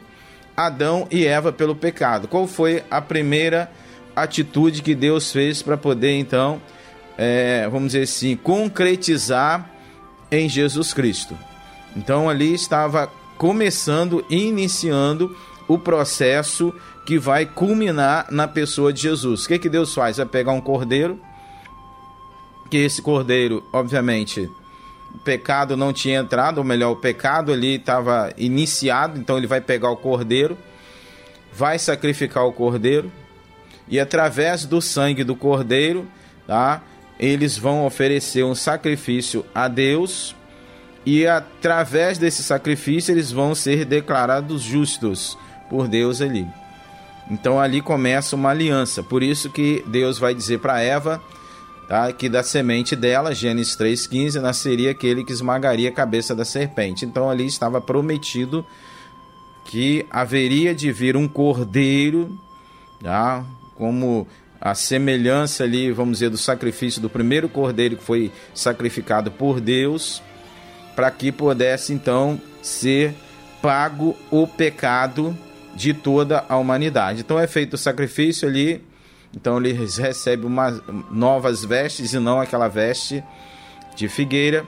Adão 0.56 1.08
e 1.10 1.26
Eva 1.26 1.54
pelo 1.54 1.74
pecado. 1.74 2.28
Qual 2.28 2.46
foi 2.46 2.84
a 2.92 3.02
primeira 3.02 3.72
atitude 4.14 4.82
que 4.82 4.94
Deus 4.94 5.32
fez 5.32 5.62
para 5.62 5.78
poder 5.78 6.18
então, 6.18 6.62
é, 7.18 7.68
vamos 7.72 7.94
dizer 7.94 8.04
assim, 8.04 8.36
concretizar 8.36 9.72
em 10.30 10.50
Jesus 10.50 10.94
Cristo? 10.94 11.38
Então 11.96 12.30
ali 12.30 12.54
estava 12.54 13.10
começando, 13.38 14.26
iniciando 14.30 15.36
o 15.68 15.80
processo 15.80 16.74
que 17.06 17.18
vai 17.18 17.46
culminar 17.46 18.28
na 18.30 18.48
pessoa 18.48 18.94
de 18.94 19.02
Jesus. 19.02 19.46
O 19.46 19.48
que, 19.48 19.60
que 19.60 19.70
Deus 19.70 19.94
faz? 19.94 20.18
Vai 20.18 20.26
pegar 20.26 20.52
um 20.52 20.62
cordeiro, 20.62 21.20
que 22.70 22.78
esse 22.78 23.02
cordeiro, 23.02 23.64
obviamente, 23.74 24.50
o 25.14 25.20
pecado 25.20 25.76
não 25.76 25.92
tinha 25.92 26.20
entrado, 26.20 26.60
ou 26.60 26.64
melhor, 26.64 26.92
o 26.92 26.96
pecado 26.96 27.52
ali 27.52 27.76
estava 27.76 28.32
iniciado, 28.38 29.20
então 29.20 29.38
ele 29.38 29.48
vai 29.48 29.60
pegar 29.60 29.90
o 29.90 29.98
cordeiro, 29.98 30.58
vai 31.54 31.78
sacrificar 31.78 32.46
o 32.46 32.54
cordeiro, 32.54 33.12
e 33.88 34.00
através 34.00 34.66
do 34.66 34.82
sangue 34.82 35.24
do 35.24 35.36
cordeiro, 35.36 36.08
tá? 36.48 36.82
Eles 37.20 37.58
vão 37.58 37.86
oferecer 37.86 38.44
um 38.44 38.56
sacrifício 38.56 39.46
a 39.54 39.68
Deus 39.68 40.34
e 41.06 41.28
através 41.28 42.18
desse 42.18 42.42
sacrifício 42.42 43.12
eles 43.12 43.32
vão 43.32 43.54
ser 43.54 43.86
declarados 43.86 44.62
justos 44.62 45.38
por 45.70 45.88
Deus 45.88 46.22
ali. 46.22 46.48
Então 47.30 47.60
ali 47.60 47.82
começa 47.82 48.36
uma 48.36 48.50
aliança. 48.50 49.02
Por 49.04 49.24
isso 49.24 49.50
que 49.50 49.84
Deus 49.88 50.18
vai 50.18 50.34
dizer 50.34 50.60
para 50.60 50.82
Eva, 50.82 51.22
tá, 51.88 52.12
que 52.12 52.28
da 52.28 52.44
semente 52.44 52.96
dela, 52.96 53.34
Gênesis 53.34 53.76
3:15, 53.76 54.40
nasceria 54.40 54.92
aquele 54.92 55.24
que 55.24 55.32
esmagaria 55.32 55.90
a 55.90 55.94
cabeça 55.94 56.36
da 56.36 56.46
serpente. 56.46 57.06
Então 57.06 57.30
ali 57.30 57.46
estava 57.46 57.80
prometido 57.80 58.66
que 59.66 60.06
haveria 60.10 60.74
de 60.74 60.92
vir 60.92 61.16
um 61.16 61.28
cordeiro, 61.28 62.38
tá, 63.02 63.46
como 63.76 64.28
a 64.60 64.76
semelhança 64.76 65.64
ali, 65.64 65.92
vamos 65.92 66.20
dizer, 66.20 66.30
do 66.30 66.38
sacrifício 66.38 67.02
do 67.02 67.10
primeiro 67.10 67.50
cordeiro 67.50 67.98
que 67.98 68.04
foi 68.04 68.32
sacrificado 68.54 69.32
por 69.32 69.60
Deus 69.60 70.22
para 70.96 71.10
que 71.10 71.32
pudesse 71.32 71.94
então 71.94 72.40
ser 72.62 73.16
pago 73.62 74.16
o 74.30 74.46
pecado 74.46 75.36
de 75.82 75.96
toda 75.96 76.46
a 76.48 76.58
humanidade. 76.58 77.22
Então 77.22 77.40
é 77.40 77.48
feito 77.48 77.74
o 77.74 77.78
sacrifício 77.78 78.48
ali, 78.48 78.86
então 79.36 79.58
eles 79.58 79.98
recebem 79.98 80.46
uma, 80.46 80.70
novas 81.10 81.66
vestes 81.66 82.14
e 82.14 82.20
não 82.20 82.40
aquela 82.40 82.68
veste 82.68 83.24
de 83.96 84.08
figueira. 84.08 84.64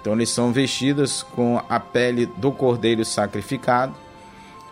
Então 0.00 0.14
eles 0.14 0.30
são 0.30 0.52
vestidos 0.52 1.22
com 1.22 1.62
a 1.68 1.78
pele 1.78 2.24
do 2.38 2.50
cordeiro 2.50 3.04
sacrificado 3.04 3.94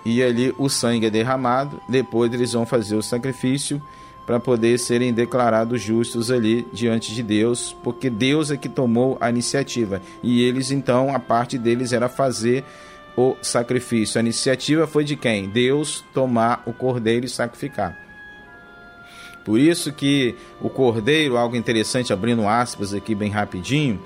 e 0.02 0.22
ali 0.22 0.54
o 0.58 0.70
sangue 0.70 1.06
é 1.06 1.10
derramado. 1.10 1.78
Depois 1.86 2.32
eles 2.32 2.54
vão 2.54 2.64
fazer 2.64 2.96
o 2.96 3.02
sacrifício 3.02 3.82
para 4.24 4.40
poder 4.40 4.78
serem 4.78 5.12
declarados 5.12 5.82
justos 5.82 6.30
ali 6.30 6.66
diante 6.72 7.14
de 7.14 7.22
Deus, 7.22 7.76
porque 7.84 8.08
Deus 8.08 8.50
é 8.50 8.56
que 8.56 8.68
tomou 8.68 9.18
a 9.20 9.28
iniciativa 9.28 10.00
e 10.22 10.42
eles 10.42 10.70
então 10.70 11.14
a 11.14 11.18
parte 11.18 11.58
deles 11.58 11.92
era 11.92 12.08
fazer 12.08 12.64
o 13.16 13.36
sacrifício. 13.42 14.18
A 14.18 14.22
iniciativa 14.22 14.86
foi 14.86 15.04
de 15.04 15.16
quem? 15.16 15.48
Deus 15.48 16.04
tomar 16.14 16.62
o 16.66 16.72
cordeiro 16.72 17.26
e 17.26 17.28
sacrificar. 17.28 17.96
Por 19.44 19.58
isso 19.58 19.92
que 19.92 20.36
o 20.60 20.70
cordeiro, 20.70 21.36
algo 21.36 21.56
interessante, 21.56 22.12
abrindo 22.12 22.46
aspas 22.46 22.94
aqui 22.94 23.14
bem 23.14 23.30
rapidinho, 23.30 24.00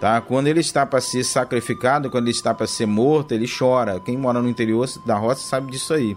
tá? 0.00 0.20
Quando 0.20 0.46
ele 0.46 0.60
está 0.60 0.86
para 0.86 1.00
ser 1.00 1.24
sacrificado, 1.24 2.10
quando 2.10 2.24
ele 2.24 2.36
está 2.36 2.54
para 2.54 2.66
ser 2.66 2.86
morto, 2.86 3.32
ele 3.32 3.46
chora. 3.46 4.00
Quem 4.00 4.16
mora 4.16 4.40
no 4.40 4.48
interior 4.48 4.88
da 5.04 5.16
roça 5.16 5.46
sabe 5.46 5.70
disso 5.70 5.92
aí. 5.92 6.16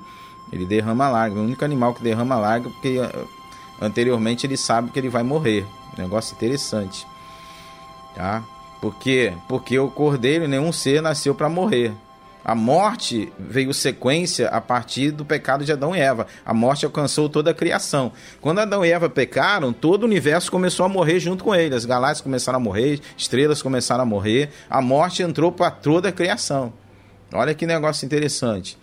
Ele 0.51 0.65
derrama 0.65 1.09
lágrimas. 1.09 1.43
O 1.43 1.47
único 1.47 1.65
animal 1.65 1.93
que 1.93 2.01
derrama 2.01 2.37
lágrimas 2.37 2.73
porque 2.73 2.97
anteriormente 3.79 4.45
ele 4.45 4.57
sabe 4.57 4.89
que 4.89 4.99
ele 4.99 5.09
vai 5.09 5.23
morrer. 5.23 5.65
Negócio 5.97 6.33
interessante. 6.33 7.05
Tá? 8.15 8.43
Por 8.79 8.95
quê? 8.95 9.33
Porque 9.47 9.77
o 9.77 9.89
cordeiro, 9.89 10.47
nenhum 10.47 10.71
ser 10.71 11.01
nasceu 11.01 11.35
para 11.35 11.49
morrer. 11.49 11.93
A 12.43 12.55
morte 12.55 13.31
veio 13.37 13.73
sequência 13.73 14.47
a 14.49 14.59
partir 14.59 15.11
do 15.11 15.23
pecado 15.23 15.63
de 15.63 15.71
Adão 15.71 15.95
e 15.95 15.99
Eva. 15.99 16.25
A 16.43 16.53
morte 16.53 16.85
alcançou 16.85 17.29
toda 17.29 17.51
a 17.51 17.53
criação. 17.53 18.11
Quando 18.41 18.59
Adão 18.59 18.83
e 18.83 18.91
Eva 18.91 19.09
pecaram, 19.09 19.71
todo 19.71 20.03
o 20.03 20.05
universo 20.05 20.51
começou 20.51 20.85
a 20.85 20.89
morrer 20.89 21.19
junto 21.19 21.43
com 21.43 21.53
eles. 21.53 21.77
As 21.77 21.85
galáxias 21.85 22.21
começaram 22.21 22.57
a 22.57 22.59
morrer, 22.59 22.99
estrelas 23.15 23.61
começaram 23.61 24.01
a 24.01 24.05
morrer. 24.05 24.49
A 24.69 24.81
morte 24.81 25.21
entrou 25.21 25.51
para 25.51 25.69
toda 25.69 26.09
a 26.09 26.11
criação. 26.11 26.73
Olha 27.31 27.53
que 27.53 27.65
negócio 27.65 28.05
interessante, 28.05 28.77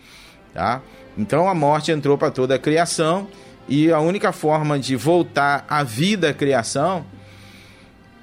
tá? 0.53 0.81
Então 1.17 1.47
a 1.47 1.53
morte 1.53 1.91
entrou 1.91 2.17
para 2.17 2.31
toda 2.31 2.55
a 2.55 2.59
criação 2.59 3.27
e 3.67 3.91
a 3.91 3.99
única 3.99 4.31
forma 4.31 4.79
de 4.79 4.95
voltar 4.95 5.65
à 5.69 5.83
vida 5.83 6.29
à 6.29 6.33
criação 6.33 7.05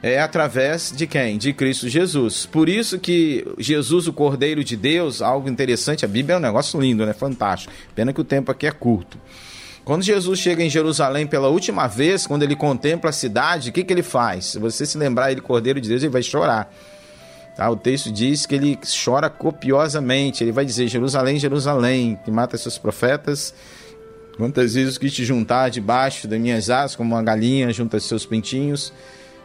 é 0.02 0.20
através 0.20 0.92
de 0.94 1.06
quem? 1.06 1.38
De 1.38 1.52
Cristo 1.52 1.88
Jesus. 1.88 2.46
Por 2.46 2.68
isso 2.68 2.98
que 2.98 3.46
Jesus, 3.58 4.06
o 4.06 4.12
Cordeiro 4.12 4.62
de 4.62 4.76
Deus, 4.76 5.22
algo 5.22 5.48
interessante, 5.48 6.04
a 6.04 6.08
Bíblia 6.08 6.34
é 6.34 6.38
um 6.38 6.42
negócio 6.42 6.80
lindo, 6.80 7.04
né? 7.04 7.12
Fantástico. 7.12 7.72
Pena 7.94 8.12
que 8.12 8.20
o 8.20 8.24
tempo 8.24 8.50
aqui 8.50 8.66
é 8.66 8.70
curto. 8.70 9.18
Quando 9.84 10.02
Jesus 10.02 10.38
chega 10.38 10.62
em 10.62 10.70
Jerusalém 10.70 11.26
pela 11.26 11.48
última 11.48 11.86
vez, 11.86 12.26
quando 12.26 12.42
ele 12.42 12.56
contempla 12.56 13.10
a 13.10 13.12
cidade, 13.12 13.70
o 13.70 13.72
que, 13.72 13.84
que 13.84 13.92
ele 13.92 14.02
faz? 14.02 14.46
Se 14.46 14.58
você 14.58 14.84
se 14.84 14.98
lembrar, 14.98 15.30
ele, 15.30 15.40
Cordeiro 15.40 15.80
de 15.80 15.88
Deus, 15.88 16.02
ele 16.02 16.12
vai 16.12 16.22
chorar. 16.22 16.72
Tá? 17.56 17.70
O 17.70 17.76
texto 17.76 18.10
diz 18.10 18.44
que 18.46 18.54
ele 18.54 18.78
chora 19.04 19.30
copiosamente. 19.30 20.42
Ele 20.42 20.52
vai 20.52 20.64
dizer: 20.64 20.88
Jerusalém, 20.88 21.38
Jerusalém, 21.38 22.18
que 22.24 22.30
mata 22.30 22.58
seus 22.58 22.76
profetas 22.76 23.54
Quantas 24.36 24.74
vezes 24.74 24.98
quis 24.98 25.14
te 25.14 25.24
juntar 25.24 25.70
debaixo 25.70 26.28
das 26.28 26.38
minhas 26.38 26.68
asas, 26.68 26.94
como 26.94 27.14
uma 27.14 27.22
galinha 27.22 27.72
junta 27.72 27.98
seus 27.98 28.26
pintinhos, 28.26 28.92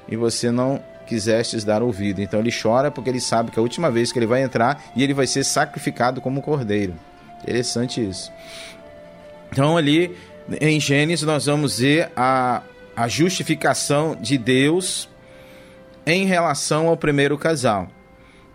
e 0.07 0.15
você 0.15 0.51
não 0.51 0.81
quisestes 1.05 1.63
dar 1.63 1.81
ouvido. 1.81 2.21
Então 2.21 2.39
ele 2.39 2.51
chora 2.51 2.89
porque 2.89 3.09
ele 3.09 3.19
sabe 3.19 3.51
que 3.51 3.59
é 3.59 3.61
a 3.61 3.63
última 3.63 3.91
vez 3.91 4.11
que 4.11 4.19
ele 4.19 4.25
vai 4.25 4.41
entrar 4.41 4.81
e 4.95 5.03
ele 5.03 5.13
vai 5.13 5.27
ser 5.27 5.43
sacrificado 5.43 6.21
como 6.21 6.41
cordeiro. 6.41 6.93
Interessante 7.41 8.07
isso. 8.07 8.31
Então 9.51 9.75
ali 9.75 10.15
em 10.59 10.79
Gênesis 10.79 11.25
nós 11.25 11.45
vamos 11.45 11.79
ver 11.79 12.11
a, 12.15 12.61
a 12.95 13.07
justificação 13.07 14.15
de 14.15 14.37
Deus 14.37 15.09
em 16.05 16.25
relação 16.25 16.87
ao 16.87 16.97
primeiro 16.97 17.37
casal, 17.37 17.87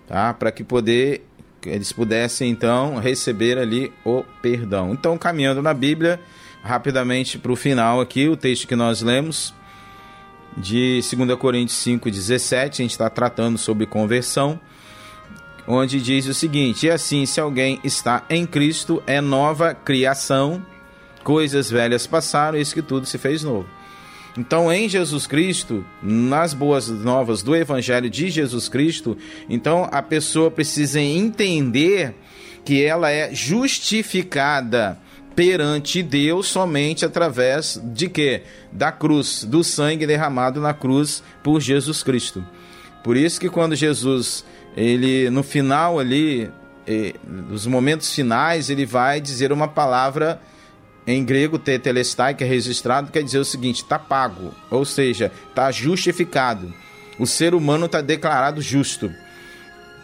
tá? 0.08 0.34
Para 0.34 0.50
que 0.50 0.64
poder 0.64 1.26
eles 1.64 1.92
pudessem 1.92 2.50
então 2.50 2.96
receber 2.96 3.58
ali 3.58 3.92
o 4.04 4.22
perdão. 4.40 4.92
Então, 4.92 5.18
caminhando 5.18 5.60
na 5.60 5.74
Bíblia, 5.74 6.20
rapidamente 6.62 7.38
para 7.38 7.52
o 7.52 7.56
final 7.56 8.00
aqui, 8.00 8.28
o 8.28 8.36
texto 8.36 8.68
que 8.68 8.76
nós 8.76 9.02
lemos 9.02 9.52
de 10.56 11.00
2 11.00 11.38
Coríntios 11.38 11.78
5,17, 11.78 12.64
a 12.64 12.66
gente 12.66 12.90
está 12.90 13.10
tratando 13.10 13.58
sobre 13.58 13.86
conversão, 13.86 14.58
onde 15.66 16.00
diz 16.00 16.26
o 16.26 16.34
seguinte: 16.34 16.86
E 16.86 16.90
assim, 16.90 17.26
se 17.26 17.40
alguém 17.40 17.78
está 17.84 18.24
em 18.30 18.46
Cristo, 18.46 19.02
é 19.06 19.20
nova 19.20 19.74
criação, 19.74 20.64
coisas 21.22 21.70
velhas 21.70 22.06
passaram, 22.06 22.56
eis 22.56 22.72
que 22.72 22.82
tudo 22.82 23.06
se 23.06 23.18
fez 23.18 23.42
novo. 23.42 23.68
Então, 24.38 24.70
em 24.70 24.86
Jesus 24.86 25.26
Cristo, 25.26 25.84
nas 26.02 26.52
boas 26.52 26.88
novas 26.88 27.42
do 27.42 27.56
Evangelho 27.56 28.10
de 28.10 28.28
Jesus 28.28 28.68
Cristo, 28.68 29.16
então 29.48 29.88
a 29.90 30.02
pessoa 30.02 30.50
precisa 30.50 31.00
entender 31.00 32.14
que 32.62 32.84
ela 32.84 33.10
é 33.10 33.34
justificada 33.34 34.98
perante 35.36 36.02
Deus 36.02 36.48
somente 36.48 37.04
através 37.04 37.78
de 37.84 38.08
quê? 38.08 38.42
Da 38.72 38.90
cruz, 38.90 39.44
do 39.44 39.62
sangue 39.62 40.06
derramado 40.06 40.60
na 40.62 40.72
cruz 40.72 41.22
por 41.42 41.60
Jesus 41.60 42.02
Cristo. 42.02 42.42
Por 43.04 43.18
isso 43.18 43.38
que 43.38 43.50
quando 43.50 43.76
Jesus, 43.76 44.44
ele 44.74 45.28
no 45.28 45.42
final 45.42 46.00
ali, 46.00 46.50
eh, 46.86 47.14
nos 47.24 47.66
momentos 47.66 48.12
finais, 48.12 48.70
ele 48.70 48.86
vai 48.86 49.20
dizer 49.20 49.52
uma 49.52 49.68
palavra 49.68 50.40
em 51.06 51.22
grego 51.22 51.58
tetelestai, 51.58 52.34
que 52.34 52.42
é 52.42 52.46
registrado, 52.46 53.12
quer 53.12 53.22
dizer 53.22 53.38
o 53.38 53.44
seguinte: 53.44 53.82
está 53.82 53.98
pago, 53.98 54.54
ou 54.70 54.84
seja, 54.86 55.30
está 55.50 55.70
justificado. 55.70 56.74
O 57.18 57.26
ser 57.26 57.54
humano 57.54 57.86
está 57.86 58.00
declarado 58.00 58.60
justo. 58.60 59.12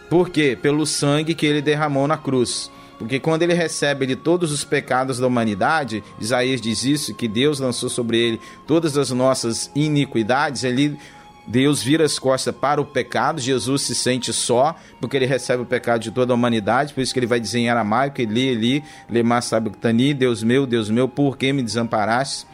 Por 0.09 0.29
quê? 0.29 0.57
Pelo 0.59 0.85
sangue 0.85 1.33
que 1.33 1.45
ele 1.45 1.61
derramou 1.61 2.07
na 2.07 2.17
cruz. 2.17 2.71
Porque 3.03 3.19
quando 3.19 3.41
ele 3.41 3.53
recebe 3.53 4.05
de 4.05 4.15
todos 4.15 4.49
os 4.53 4.63
pecados 4.63 5.19
da 5.19 5.27
humanidade, 5.27 6.01
Isaías 6.21 6.61
diz 6.61 6.85
isso, 6.85 7.13
que 7.13 7.27
Deus 7.27 7.59
lançou 7.59 7.89
sobre 7.89 8.17
ele 8.17 8.39
todas 8.65 8.97
as 8.97 9.11
nossas 9.11 9.69
iniquidades, 9.75 10.63
ele 10.63 10.97
Deus 11.45 11.83
vira 11.83 12.05
as 12.05 12.17
costas 12.17 12.55
para 12.55 12.79
o 12.79 12.85
pecado, 12.85 13.41
Jesus 13.41 13.81
se 13.81 13.93
sente 13.93 14.31
só, 14.31 14.73
porque 15.01 15.17
ele 15.17 15.25
recebe 15.25 15.63
o 15.63 15.65
pecado 15.65 15.99
de 15.99 16.11
toda 16.11 16.31
a 16.31 16.35
humanidade, 16.35 16.93
por 16.93 17.01
isso 17.01 17.11
que 17.11 17.19
ele 17.19 17.27
vai 17.27 17.41
dizer 17.41 17.59
em 17.59 17.69
aramaico, 17.69 18.21
Eli, 18.21 18.47
Eli, 18.47 18.83
lema 19.09 19.41
sabactani, 19.41 20.13
Deus 20.13 20.41
meu, 20.41 20.65
Deus 20.65 20.89
meu, 20.89 21.09
por 21.09 21.35
que 21.35 21.51
me 21.51 21.61
desamparaste? 21.61 22.47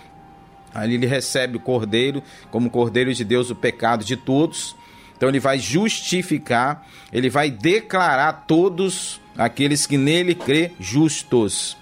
Ali 0.73 0.95
ele 0.95 1.05
recebe 1.05 1.57
o 1.57 1.59
cordeiro, 1.59 2.23
como 2.49 2.71
cordeiro 2.71 3.13
de 3.13 3.23
Deus, 3.23 3.51
o 3.51 3.55
pecado 3.55 4.03
de 4.03 4.17
todos. 4.17 4.75
Então 5.15 5.29
ele 5.29 5.39
vai 5.39 5.59
justificar, 5.59 6.87
ele 7.13 7.29
vai 7.29 7.51
declarar 7.51 8.45
todos 8.47 9.21
aqueles 9.37 9.85
que 9.85 9.97
nele 9.97 10.35
crê 10.35 10.71
justos. 10.79 11.77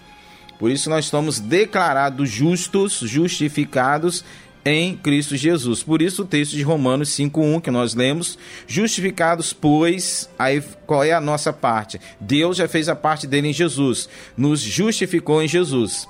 Por 0.60 0.72
isso 0.72 0.90
nós 0.90 1.06
estamos 1.06 1.40
declarados 1.40 2.30
justos, 2.30 3.00
justificados 3.00 4.24
em 4.66 4.98
Cristo 4.98 5.36
Jesus. 5.36 5.84
Por 5.84 6.02
isso 6.02 6.24
o 6.24 6.26
texto 6.26 6.56
de 6.56 6.64
Romanos 6.64 7.10
5:1 7.10 7.62
que 7.62 7.72
nós 7.72 7.94
lemos, 7.94 8.38
justificados, 8.68 9.54
pois, 9.54 10.30
aí 10.38 10.62
qual 10.86 11.04
é 11.04 11.14
a 11.14 11.22
nossa 11.22 11.54
parte? 11.54 12.02
Deus 12.20 12.58
já 12.58 12.68
fez 12.68 12.90
a 12.90 12.96
parte 12.96 13.28
dele 13.28 13.50
em 13.50 13.54
Jesus, 13.54 14.10
nos 14.36 14.60
justificou 14.60 15.42
em 15.42 15.48
Jesus. 15.48 16.08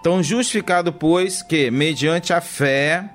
Então, 0.00 0.22
justificado, 0.22 0.92
pois, 0.92 1.42
que 1.42 1.70
mediante 1.70 2.32
a 2.32 2.40
fé, 2.40 3.10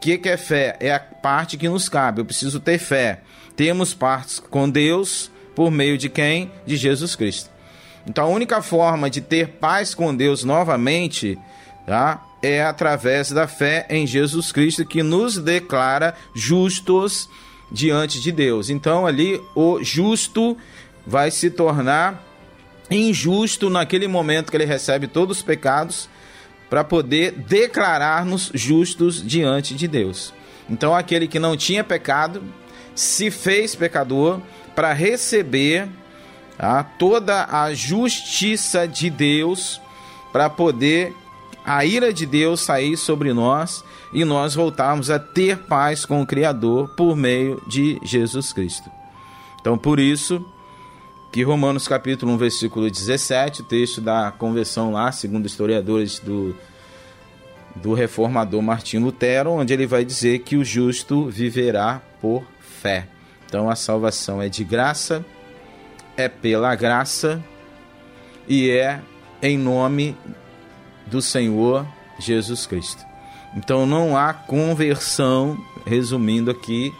que, 0.00 0.18
que 0.18 0.28
é 0.28 0.36
fé? 0.36 0.76
É 0.80 0.92
a 0.92 0.98
parte 0.98 1.56
que 1.56 1.68
nos 1.68 1.88
cabe. 1.88 2.20
Eu 2.20 2.24
preciso 2.24 2.60
ter 2.60 2.78
fé. 2.78 3.20
Temos 3.56 3.94
partes 3.94 4.38
com 4.38 4.68
Deus 4.68 5.30
por 5.58 5.72
meio 5.72 5.98
de 5.98 6.08
quem? 6.08 6.52
De 6.64 6.76
Jesus 6.76 7.16
Cristo. 7.16 7.50
Então, 8.06 8.26
a 8.26 8.28
única 8.28 8.62
forma 8.62 9.10
de 9.10 9.20
ter 9.20 9.48
paz 9.48 9.92
com 9.92 10.14
Deus 10.14 10.44
novamente, 10.44 11.36
tá? 11.84 12.22
é 12.40 12.62
através 12.62 13.32
da 13.32 13.48
fé 13.48 13.84
em 13.90 14.06
Jesus 14.06 14.52
Cristo 14.52 14.86
que 14.86 15.02
nos 15.02 15.36
declara 15.36 16.14
justos 16.32 17.28
diante 17.72 18.20
de 18.20 18.30
Deus. 18.30 18.70
Então 18.70 19.04
ali 19.04 19.42
o 19.52 19.82
justo 19.82 20.56
vai 21.04 21.32
se 21.32 21.50
tornar 21.50 22.24
injusto 22.88 23.68
naquele 23.68 24.06
momento 24.06 24.52
que 24.52 24.56
ele 24.56 24.64
recebe 24.64 25.08
todos 25.08 25.38
os 25.38 25.42
pecados 25.42 26.08
para 26.70 26.84
poder 26.84 27.32
declarar-nos 27.32 28.52
justos 28.54 29.20
diante 29.26 29.74
de 29.74 29.88
Deus. 29.88 30.32
Então 30.70 30.94
aquele 30.94 31.26
que 31.26 31.40
não 31.40 31.56
tinha 31.56 31.82
pecado 31.82 32.44
se 32.94 33.28
fez 33.32 33.74
pecador 33.74 34.40
para 34.78 34.92
receber 34.92 35.88
tá, 36.56 36.84
toda 36.84 37.46
a 37.50 37.74
justiça 37.74 38.86
de 38.86 39.10
Deus 39.10 39.80
para 40.32 40.48
poder 40.48 41.12
a 41.64 41.84
ira 41.84 42.12
de 42.12 42.24
Deus 42.24 42.60
sair 42.60 42.96
sobre 42.96 43.32
nós 43.32 43.82
e 44.12 44.24
nós 44.24 44.54
voltarmos 44.54 45.10
a 45.10 45.18
ter 45.18 45.58
paz 45.64 46.06
com 46.06 46.22
o 46.22 46.26
Criador 46.26 46.90
por 46.90 47.16
meio 47.16 47.60
de 47.66 47.98
Jesus 48.04 48.52
Cristo. 48.52 48.88
Então, 49.60 49.76
por 49.76 49.98
isso 49.98 50.46
que 51.32 51.42
Romanos 51.42 51.88
capítulo 51.88 52.30
1, 52.34 52.38
versículo 52.38 52.88
17, 52.88 53.62
o 53.62 53.64
texto 53.64 54.00
da 54.00 54.30
conversão 54.30 54.92
lá, 54.92 55.10
segundo 55.10 55.46
historiadores 55.46 56.20
do, 56.20 56.54
do 57.74 57.94
reformador 57.94 58.62
Martim 58.62 58.98
Lutero, 58.98 59.50
onde 59.50 59.72
ele 59.72 59.88
vai 59.88 60.04
dizer 60.04 60.38
que 60.38 60.56
o 60.56 60.64
justo 60.64 61.28
viverá 61.28 62.00
por 62.20 62.44
fé. 62.60 63.08
Então, 63.48 63.68
a 63.68 63.74
salvação 63.74 64.40
é 64.40 64.48
de 64.48 64.62
graça, 64.62 65.24
é 66.16 66.28
pela 66.28 66.74
graça 66.74 67.42
e 68.46 68.70
é 68.70 69.00
em 69.42 69.56
nome 69.56 70.16
do 71.06 71.22
Senhor 71.22 71.86
Jesus 72.18 72.66
Cristo. 72.66 73.08
Então 73.56 73.86
não 73.86 74.16
há 74.16 74.32
conversão, 74.32 75.58
resumindo 75.86 76.50
aqui, 76.50 76.92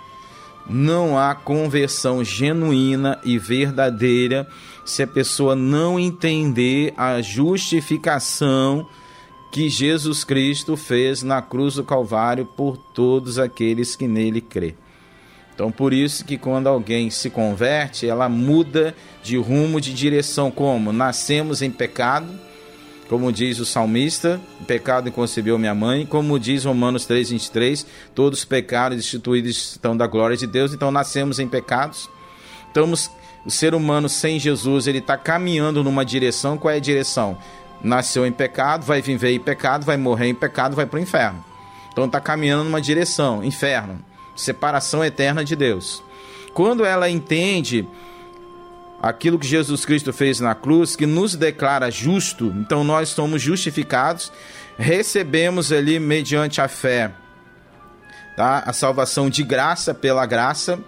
não 0.68 1.18
há 1.18 1.34
conversão 1.34 2.24
genuína 2.24 3.18
e 3.24 3.38
verdadeira 3.38 4.46
se 4.84 5.02
a 5.02 5.06
pessoa 5.06 5.54
não 5.54 5.98
entender 5.98 6.94
a 6.96 7.20
justificação 7.20 8.86
que 9.50 9.68
Jesus 9.68 10.24
Cristo 10.24 10.76
fez 10.76 11.22
na 11.22 11.40
cruz 11.40 11.74
do 11.74 11.84
Calvário 11.84 12.44
por 12.44 12.76
todos 12.76 13.38
aqueles 13.38 13.96
que 13.96 14.06
nele 14.06 14.40
crê. 14.40 14.74
Então, 15.58 15.72
por 15.72 15.92
isso 15.92 16.24
que 16.24 16.38
quando 16.38 16.68
alguém 16.68 17.10
se 17.10 17.28
converte, 17.28 18.06
ela 18.06 18.28
muda 18.28 18.94
de 19.24 19.36
rumo, 19.36 19.80
de 19.80 19.92
direção, 19.92 20.52
como 20.52 20.92
nascemos 20.92 21.62
em 21.62 21.68
pecado, 21.68 22.28
como 23.08 23.32
diz 23.32 23.58
o 23.58 23.66
salmista, 23.66 24.40
pecado 24.68 25.10
concebeu 25.10 25.58
minha 25.58 25.74
mãe, 25.74 26.06
como 26.06 26.38
diz 26.38 26.64
Romanos 26.64 27.06
3:23, 27.06 27.84
todos 28.14 28.38
os 28.38 28.44
pecados 28.44 28.98
instituídos 28.98 29.72
estão 29.72 29.96
da 29.96 30.06
glória 30.06 30.36
de 30.36 30.46
Deus, 30.46 30.72
então 30.72 30.92
nascemos 30.92 31.40
em 31.40 31.48
pecados. 31.48 32.08
Estamos 32.68 33.10
o 33.44 33.50
ser 33.50 33.74
humano 33.74 34.08
sem 34.08 34.38
Jesus, 34.38 34.86
ele 34.86 34.98
está 34.98 35.16
caminhando 35.16 35.82
numa 35.82 36.04
direção, 36.04 36.56
qual 36.56 36.72
é 36.72 36.76
a 36.76 36.80
direção? 36.80 37.36
Nasceu 37.82 38.24
em 38.24 38.30
pecado, 38.30 38.84
vai 38.84 39.02
viver 39.02 39.32
em 39.32 39.40
pecado, 39.40 39.84
vai 39.84 39.96
morrer 39.96 40.28
em 40.28 40.34
pecado, 40.36 40.76
vai 40.76 40.86
para 40.86 41.00
o 41.00 41.02
inferno. 41.02 41.44
Então 41.90 42.04
está 42.04 42.20
caminhando 42.20 42.62
numa 42.62 42.80
direção, 42.80 43.42
inferno, 43.42 43.98
separação 44.38 45.04
eterna 45.04 45.44
de 45.44 45.54
Deus. 45.54 46.02
Quando 46.54 46.84
ela 46.84 47.10
entende 47.10 47.86
aquilo 49.02 49.38
que 49.38 49.46
Jesus 49.46 49.84
Cristo 49.84 50.12
fez 50.12 50.40
na 50.40 50.54
cruz, 50.54 50.96
que 50.96 51.06
nos 51.06 51.34
declara 51.34 51.90
justo, 51.90 52.52
então 52.56 52.82
nós 52.82 53.10
somos 53.10 53.40
justificados, 53.42 54.32
recebemos 54.76 55.72
ali 55.72 55.98
mediante 55.98 56.60
a 56.60 56.68
fé, 56.68 57.12
tá? 58.36 58.62
A 58.66 58.72
salvação 58.72 59.28
de 59.30 59.42
graça 59.42 59.94
pela 59.94 60.26
graça, 60.26 60.78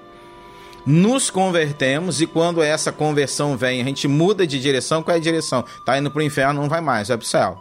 nos 0.86 1.30
convertemos 1.30 2.20
e 2.20 2.26
quando 2.26 2.62
essa 2.62 2.90
conversão 2.90 3.56
vem, 3.56 3.80
a 3.80 3.84
gente 3.84 4.08
muda 4.08 4.46
de 4.46 4.58
direção, 4.58 5.02
qual 5.02 5.14
é 5.14 5.18
a 5.18 5.22
direção? 5.22 5.64
Tá 5.84 5.98
indo 5.98 6.10
para 6.10 6.20
o 6.20 6.22
inferno, 6.22 6.62
não 6.62 6.68
vai 6.68 6.80
mais, 6.80 7.08
vai 7.08 7.18
para 7.18 7.24
o 7.24 7.28
céu. 7.28 7.60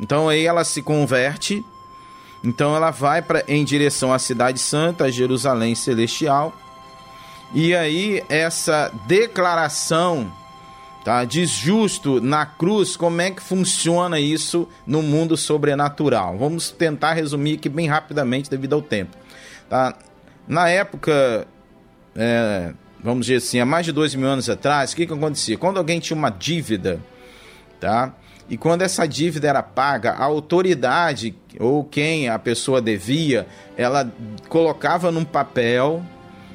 Então 0.00 0.28
aí 0.28 0.44
ela 0.46 0.64
se 0.64 0.82
converte, 0.82 1.64
então 2.42 2.74
ela 2.74 2.90
vai 2.90 3.22
para 3.22 3.44
em 3.46 3.64
direção 3.64 4.12
à 4.12 4.18
cidade 4.18 4.58
santa, 4.58 5.10
Jerusalém 5.10 5.74
celestial 5.74 6.52
e 7.54 7.74
aí, 7.74 8.24
essa 8.30 8.90
declaração 9.06 10.32
tá, 11.04 11.22
de 11.22 11.44
justo 11.44 12.18
na 12.18 12.46
cruz, 12.46 12.96
como 12.96 13.20
é 13.20 13.30
que 13.30 13.42
funciona 13.42 14.18
isso 14.18 14.66
no 14.86 15.02
mundo 15.02 15.36
sobrenatural? 15.36 16.38
Vamos 16.38 16.70
tentar 16.70 17.12
resumir 17.12 17.56
aqui 17.56 17.68
bem 17.68 17.86
rapidamente 17.86 18.48
devido 18.48 18.72
ao 18.72 18.80
tempo. 18.80 19.14
Tá? 19.68 19.94
Na 20.48 20.70
época, 20.70 21.46
é, 22.16 22.72
vamos 23.04 23.26
dizer 23.26 23.36
assim, 23.36 23.60
há 23.60 23.66
mais 23.66 23.84
de 23.84 23.92
dois 23.92 24.14
mil 24.14 24.28
anos 24.28 24.48
atrás, 24.48 24.92
o 24.92 24.96
que, 24.96 25.06
que 25.06 25.12
acontecia? 25.12 25.58
Quando 25.58 25.76
alguém 25.76 26.00
tinha 26.00 26.16
uma 26.16 26.30
dívida, 26.30 27.00
tá? 27.78 28.14
E 28.48 28.56
quando 28.56 28.82
essa 28.82 29.06
dívida 29.06 29.48
era 29.48 29.62
paga, 29.62 30.12
a 30.12 30.24
autoridade 30.24 31.34
ou 31.58 31.84
quem 31.84 32.28
a 32.28 32.38
pessoa 32.38 32.82
devia, 32.82 33.46
ela 33.76 34.10
colocava 34.48 35.10
num 35.10 35.24
papel 35.24 36.02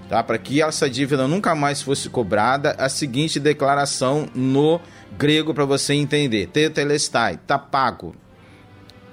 tá? 0.10 0.24
para 0.24 0.38
que 0.38 0.62
essa 0.62 0.90
dívida 0.90 1.28
nunca 1.28 1.56
mais 1.56 1.82
fosse 1.82 2.10
cobrada, 2.10 2.76
a 2.78 2.90
seguinte 2.90 3.40
declaração 3.40 4.28
no 4.34 4.80
grego 5.18 5.54
para 5.54 5.66
você 5.66 5.94
entender: 5.94 6.48
Tetelestai, 6.48 7.36
está 7.36 7.58
pago, 7.58 8.16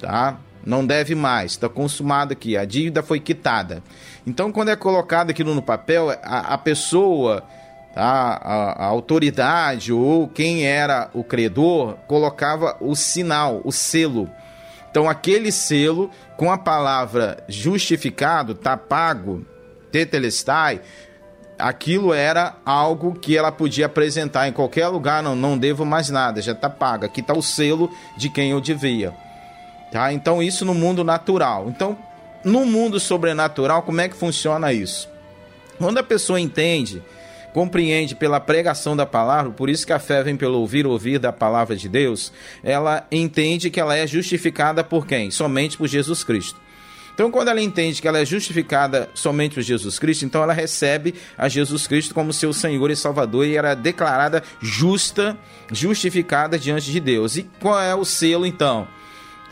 tá? 0.00 0.38
não 0.64 0.84
deve 0.86 1.14
mais, 1.14 1.52
está 1.52 1.68
consumado 1.68 2.32
aqui, 2.32 2.56
a 2.56 2.64
dívida 2.64 3.02
foi 3.02 3.20
quitada. 3.20 3.82
Então, 4.26 4.50
quando 4.50 4.70
é 4.70 4.76
colocado 4.76 5.30
aquilo 5.30 5.54
no 5.54 5.62
papel, 5.62 6.10
a, 6.22 6.54
a 6.54 6.58
pessoa, 6.58 7.42
tá? 7.94 8.40
a, 8.42 8.84
a 8.84 8.86
autoridade 8.86 9.92
ou 9.92 10.28
quem 10.28 10.66
era 10.66 11.08
o 11.14 11.22
credor 11.22 11.94
colocava 12.06 12.76
o 12.80 12.94
sinal, 12.94 13.60
o 13.64 13.72
selo. 13.72 14.28
Então, 14.90 15.08
aquele 15.08 15.50
selo 15.50 16.10
com 16.36 16.52
a 16.52 16.58
palavra 16.58 17.42
justificado, 17.48 18.52
está 18.52 18.76
pago, 18.76 19.44
tetelestai, 19.90 20.80
aquilo 21.58 22.12
era 22.12 22.54
algo 22.64 23.14
que 23.14 23.36
ela 23.36 23.50
podia 23.50 23.86
apresentar 23.86 24.48
em 24.48 24.52
qualquer 24.52 24.88
lugar, 24.88 25.22
não, 25.22 25.34
não 25.34 25.58
devo 25.58 25.84
mais 25.84 26.10
nada, 26.10 26.42
já 26.42 26.52
está 26.52 26.70
pago. 26.70 27.04
Aqui 27.04 27.20
está 27.20 27.34
o 27.34 27.42
selo 27.42 27.90
de 28.16 28.28
quem 28.28 28.50
eu 28.50 28.60
devia. 28.60 29.12
Tá? 29.90 30.12
Então, 30.12 30.42
isso 30.42 30.64
no 30.64 30.74
mundo 30.74 31.04
natural. 31.04 31.68
Então, 31.68 31.96
no 32.44 32.66
mundo 32.66 33.00
sobrenatural, 33.00 33.82
como 33.82 34.00
é 34.00 34.08
que 34.08 34.16
funciona 34.16 34.72
isso? 34.72 35.08
Quando 35.78 35.98
a 35.98 36.02
pessoa 36.02 36.38
entende, 36.38 37.02
compreende 37.54 38.16
pela 38.16 38.40
pregação 38.40 38.96
da 38.96 39.06
palavra, 39.06 39.52
por 39.52 39.70
isso 39.70 39.86
que 39.86 39.92
a 39.92 39.98
fé 40.00 40.24
vem 40.24 40.36
pelo 40.36 40.58
ouvir, 40.58 40.88
ouvir 40.88 41.20
da 41.20 41.32
palavra 41.32 41.76
de 41.76 41.88
Deus, 41.88 42.32
ela 42.64 43.06
entende 43.12 43.70
que 43.70 43.78
ela 43.78 43.96
é 43.96 44.04
justificada 44.08 44.82
por 44.82 45.06
quem? 45.06 45.30
Somente 45.30 45.78
por 45.78 45.86
Jesus 45.86 46.24
Cristo. 46.24 46.60
Então, 47.14 47.30
quando 47.30 47.46
ela 47.46 47.62
entende 47.62 48.02
que 48.02 48.08
ela 48.08 48.18
é 48.18 48.24
justificada 48.24 49.08
somente 49.14 49.54
por 49.54 49.62
Jesus 49.62 50.00
Cristo, 50.00 50.24
então 50.24 50.42
ela 50.42 50.52
recebe 50.52 51.14
a 51.38 51.48
Jesus 51.48 51.86
Cristo 51.86 52.12
como 52.12 52.32
seu 52.32 52.52
Senhor 52.52 52.90
e 52.90 52.96
Salvador 52.96 53.46
e 53.46 53.56
ela 53.56 53.70
é 53.70 53.76
declarada 53.76 54.42
justa, 54.60 55.38
justificada 55.70 56.58
diante 56.58 56.90
de 56.90 56.98
Deus. 56.98 57.36
E 57.36 57.44
qual 57.60 57.80
é 57.80 57.94
o 57.94 58.04
selo 58.04 58.44
então? 58.44 58.88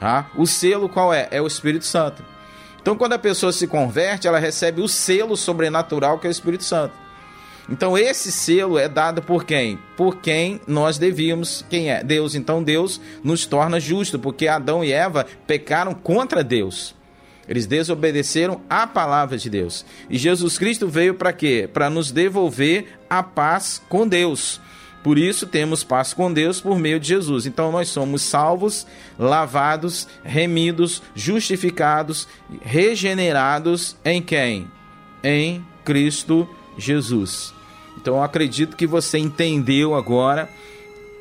Tá? 0.01 0.29
O 0.35 0.45
selo 0.45 0.89
qual 0.89 1.15
é? 1.15 1.29
É 1.31 1.41
o 1.41 1.47
Espírito 1.47 1.85
Santo. 1.85 2.25
Então, 2.81 2.97
quando 2.97 3.13
a 3.13 3.19
pessoa 3.19 3.53
se 3.53 3.69
converte, 3.69 4.27
ela 4.27 4.41
recebe 4.41 4.81
o 4.81 4.89
selo 4.89 5.37
sobrenatural 5.37 6.19
que 6.19 6.27
é 6.27 6.31
o 6.31 6.33
Espírito 6.33 6.65
Santo. 6.65 7.02
Então, 7.73 7.97
esse 7.97 8.31
selo 8.31 8.79
é 8.79 8.87
dado 8.87 9.23
por 9.23 9.45
quem? 9.47 9.79
Por 9.97 10.17
quem 10.17 10.61
nós 10.67 10.99
devíamos. 10.99 11.65
Quem 11.71 11.91
é? 11.91 12.05
Deus. 12.05 12.35
Então, 12.35 12.63
Deus 12.63 13.01
nos 13.25 13.47
torna 13.47 13.81
justo, 13.81 14.19
porque 14.19 14.47
Adão 14.47 14.85
e 14.85 14.93
Eva 14.93 15.27
pecaram 15.47 15.95
contra 15.95 16.45
Deus. 16.45 16.95
Eles 17.49 17.65
desobedeceram 17.65 18.61
à 18.69 18.87
palavra 18.87 19.39
de 19.39 19.49
Deus. 19.49 19.87
E 20.11 20.19
Jesus 20.19 20.59
Cristo 20.59 20.87
veio 20.87 21.15
para 21.15 21.33
quê? 21.33 21.67
Para 21.73 21.89
nos 21.89 22.11
devolver 22.11 22.99
a 23.09 23.23
paz 23.23 23.81
com 23.89 24.07
Deus. 24.07 24.61
Por 25.03 25.17
isso 25.17 25.47
temos 25.47 25.83
paz 25.83 26.13
com 26.13 26.31
Deus 26.31 26.61
por 26.61 26.79
meio 26.79 27.01
de 27.01 27.09
Jesus. 27.09 27.47
Então 27.47 27.73
nós 27.73 27.89
somos 27.89 28.21
salvos, 28.21 28.87
lavados, 29.19 30.07
remidos, 30.23 31.03
justificados, 31.15 32.29
regenerados 32.61 33.97
em 34.05 34.21
quem? 34.21 34.71
Em 35.25 35.65
Cristo 35.87 36.47
Jesus. 36.77 37.62
Então 38.03 38.23
acredito 38.23 38.77
que 38.77 38.87
você 38.87 39.17
entendeu 39.17 39.95
agora, 39.95 40.51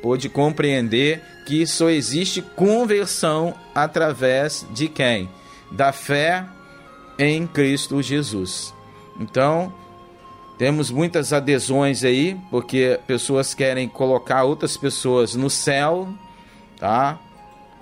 pôde 0.02 0.28
compreender 0.28 1.22
que 1.46 1.66
só 1.66 1.88
existe 1.88 2.42
conversão 2.42 3.54
através 3.74 4.66
de 4.74 4.88
quem? 4.88 5.28
da 5.72 5.90
fé 5.90 6.44
em 7.18 7.46
Cristo 7.46 8.02
Jesus. 8.02 8.74
Então, 9.18 9.72
temos 10.58 10.90
muitas 10.90 11.32
adesões 11.32 12.04
aí, 12.04 12.38
porque 12.50 13.00
pessoas 13.06 13.54
querem 13.54 13.88
colocar 13.88 14.44
outras 14.44 14.76
pessoas 14.76 15.34
no 15.34 15.48
céu, 15.48 16.08
tá? 16.78 17.18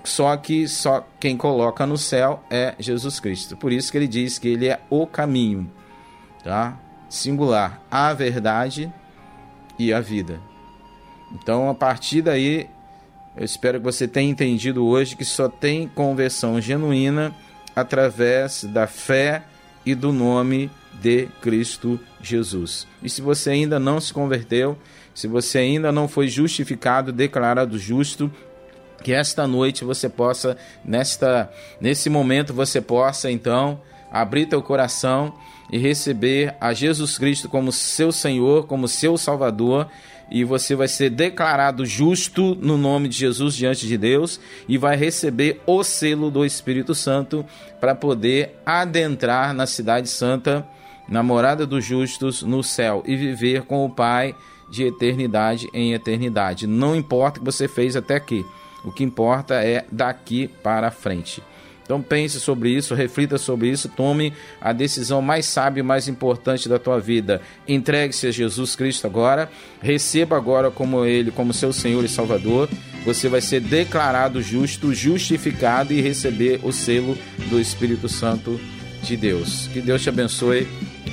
Só 0.03 0.35
que 0.37 0.67
só 0.67 1.05
quem 1.19 1.37
coloca 1.37 1.85
no 1.85 1.97
céu 1.97 2.41
é 2.49 2.73
Jesus 2.79 3.19
Cristo. 3.19 3.55
Por 3.55 3.71
isso 3.71 3.91
que 3.91 3.97
ele 3.97 4.07
diz 4.07 4.39
que 4.39 4.47
ele 4.47 4.67
é 4.67 4.79
o 4.89 5.05
caminho, 5.05 5.69
tá? 6.43 6.77
Singular, 7.11 7.81
a 7.91 8.13
verdade 8.13 8.89
e 9.77 9.93
a 9.93 9.99
vida. 9.99 10.39
Então, 11.33 11.69
a 11.69 11.75
partir 11.75 12.21
daí, 12.21 12.69
eu 13.35 13.43
espero 13.43 13.79
que 13.79 13.83
você 13.83 14.07
tenha 14.07 14.31
entendido 14.31 14.85
hoje 14.85 15.17
que 15.17 15.25
só 15.25 15.49
tem 15.49 15.89
conversão 15.89 16.61
genuína 16.61 17.35
através 17.75 18.63
da 18.63 18.87
fé 18.87 19.43
e 19.85 19.93
do 19.93 20.13
nome 20.13 20.71
de 21.01 21.27
Cristo 21.41 21.99
Jesus. 22.21 22.87
E 23.03 23.09
se 23.09 23.21
você 23.21 23.49
ainda 23.49 23.77
não 23.77 23.99
se 23.99 24.13
converteu, 24.13 24.77
se 25.13 25.27
você 25.27 25.57
ainda 25.57 25.91
não 25.91 26.07
foi 26.07 26.29
justificado, 26.29 27.11
declarado 27.11 27.77
justo, 27.77 28.31
que 29.03 29.11
esta 29.11 29.45
noite 29.45 29.83
você 29.83 30.07
possa, 30.07 30.55
nesta, 30.85 31.51
nesse 31.81 32.09
momento 32.09 32.53
você 32.53 32.79
possa 32.79 33.29
então 33.29 33.81
abrir 34.09 34.45
teu 34.45 34.61
coração 34.61 35.33
e 35.71 35.77
receber 35.77 36.55
a 36.59 36.73
Jesus 36.73 37.17
Cristo 37.17 37.47
como 37.47 37.71
seu 37.71 38.11
Senhor, 38.11 38.67
como 38.67 38.87
seu 38.87 39.17
Salvador 39.17 39.87
e 40.31 40.45
você 40.45 40.75
vai 40.75 40.87
ser 40.87 41.09
declarado 41.09 41.85
justo 41.85 42.55
no 42.55 42.77
nome 42.77 43.09
de 43.09 43.17
Jesus 43.17 43.53
diante 43.53 43.85
de 43.85 43.97
Deus 43.97 44.39
e 44.67 44.77
vai 44.77 44.95
receber 44.95 45.61
o 45.67 45.83
selo 45.83 46.31
do 46.31 46.45
Espírito 46.45 46.95
Santo 46.95 47.45
para 47.81 47.93
poder 47.93 48.55
adentrar 48.65 49.53
na 49.53 49.67
cidade 49.67 50.09
santa, 50.09 50.65
na 51.09 51.21
morada 51.21 51.67
dos 51.67 51.83
justos 51.83 52.43
no 52.43 52.63
céu 52.63 53.03
e 53.05 53.17
viver 53.17 53.63
com 53.63 53.85
o 53.85 53.89
Pai 53.89 54.33
de 54.71 54.85
eternidade 54.85 55.67
em 55.73 55.93
eternidade. 55.93 56.65
Não 56.65 56.95
importa 56.95 57.37
o 57.37 57.43
que 57.43 57.51
você 57.51 57.67
fez 57.67 57.97
até 57.97 58.15
aqui. 58.15 58.45
O 58.85 58.91
que 58.91 59.03
importa 59.03 59.55
é 59.55 59.85
daqui 59.91 60.47
para 60.47 60.89
frente. 60.89 61.43
Então 61.91 62.01
pense 62.01 62.39
sobre 62.39 62.69
isso, 62.69 62.95
reflita 62.95 63.37
sobre 63.37 63.67
isso, 63.69 63.89
tome 63.89 64.31
a 64.61 64.71
decisão 64.71 65.21
mais 65.21 65.45
sábia 65.45 65.81
e 65.81 65.83
mais 65.83 66.07
importante 66.07 66.69
da 66.69 66.79
tua 66.79 67.01
vida. 67.01 67.41
Entregue-se 67.67 68.27
a 68.27 68.31
Jesus 68.31 68.77
Cristo 68.77 69.07
agora, 69.07 69.51
receba 69.81 70.37
agora 70.37 70.71
como 70.71 71.03
ele, 71.03 71.31
como 71.31 71.53
seu 71.53 71.73
Senhor 71.73 72.05
e 72.05 72.07
Salvador. 72.07 72.69
Você 73.03 73.27
vai 73.27 73.41
ser 73.41 73.59
declarado 73.59 74.41
justo, 74.41 74.93
justificado 74.93 75.91
e 75.91 75.99
receber 75.99 76.61
o 76.63 76.71
selo 76.71 77.17
do 77.49 77.59
Espírito 77.59 78.07
Santo 78.07 78.57
de 79.03 79.17
Deus. 79.17 79.67
Que 79.67 79.81
Deus 79.81 80.01
te 80.01 80.07
abençoe, 80.07 80.65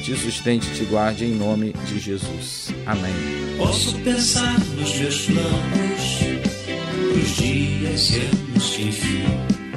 te 0.04 0.14
sustente, 0.14 0.72
te 0.76 0.84
guarde 0.84 1.24
em 1.24 1.34
nome 1.34 1.72
de 1.88 1.98
Jesus. 1.98 2.72
Amém. 2.86 3.12
Posso 3.56 3.98
pensar 3.98 4.56
nos 4.76 4.96
meus 4.96 5.26
planos, 5.26 6.20
nos 7.16 7.36
dias 7.36 8.10
e 8.10 8.20
anos 8.20 8.76
que 8.76 8.82
enfim 8.82 9.67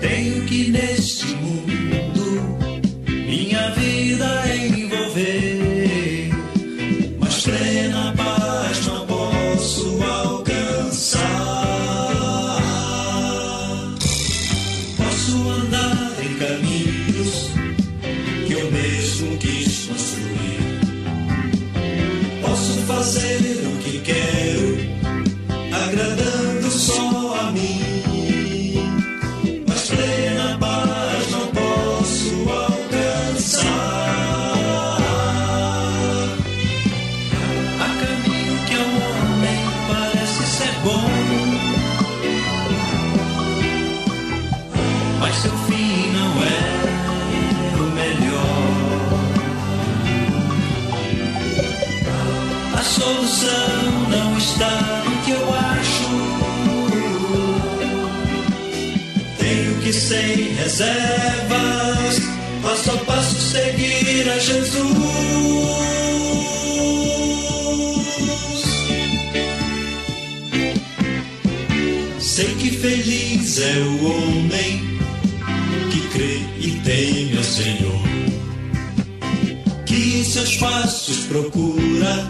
tenho 0.00 0.44
que 0.46 0.70
neste 0.70 1.26
mundo 1.36 2.56
minha 3.06 3.70
vida 3.72 4.56
envolver, 4.56 6.30
mas 7.18 7.42
plena 7.42 7.89
sem 60.10 60.54
reservas, 60.54 62.18
passo 62.60 62.90
a 62.90 62.96
passo 63.04 63.40
seguir 63.40 64.28
a 64.28 64.38
Jesus. 64.40 64.90
Sei 72.18 72.54
que 72.56 72.70
feliz 72.72 73.60
é 73.60 73.78
o 73.78 74.04
homem 74.04 74.98
que 75.92 76.00
crê 76.08 76.40
e 76.58 76.72
teme 76.84 77.36
ao 77.38 77.44
Senhor, 77.44 78.02
que 79.86 80.18
em 80.18 80.24
seus 80.24 80.56
passos 80.56 81.18
procura 81.26 82.28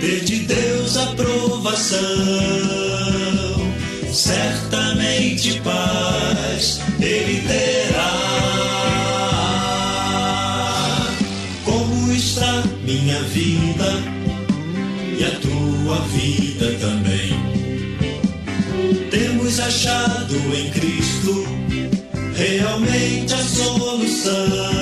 ter 0.00 0.24
de 0.24 0.38
Deus 0.40 0.96
aprovação 0.96 2.08
certamente 4.12 5.60
paz 5.60 6.07
terá. 7.48 8.10
Como 11.64 12.12
está 12.12 12.62
minha 12.84 13.20
vida 13.22 13.90
e 15.18 15.24
a 15.24 15.30
tua 15.40 15.98
vida 16.08 16.78
também? 16.78 17.32
Temos 19.10 19.58
achado 19.58 20.36
em 20.54 20.70
Cristo 20.70 21.46
realmente 22.36 23.34
a 23.34 23.38
solução 23.38 24.77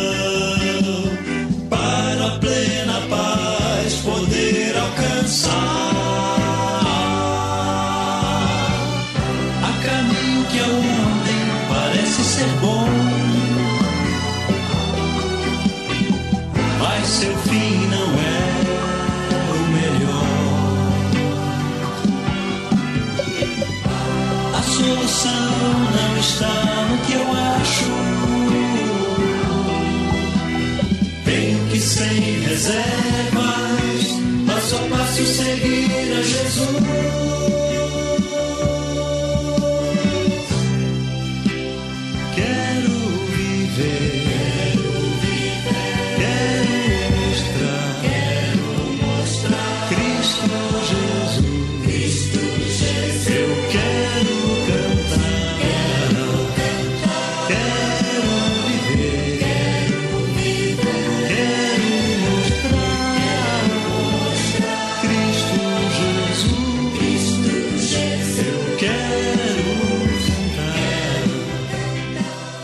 reservas, 32.66 34.06
passo 34.46 34.76
a 34.76 34.88
passo 34.88 35.24
seguir 35.24 36.12
a 36.12 36.22
Jesus. 36.22 37.75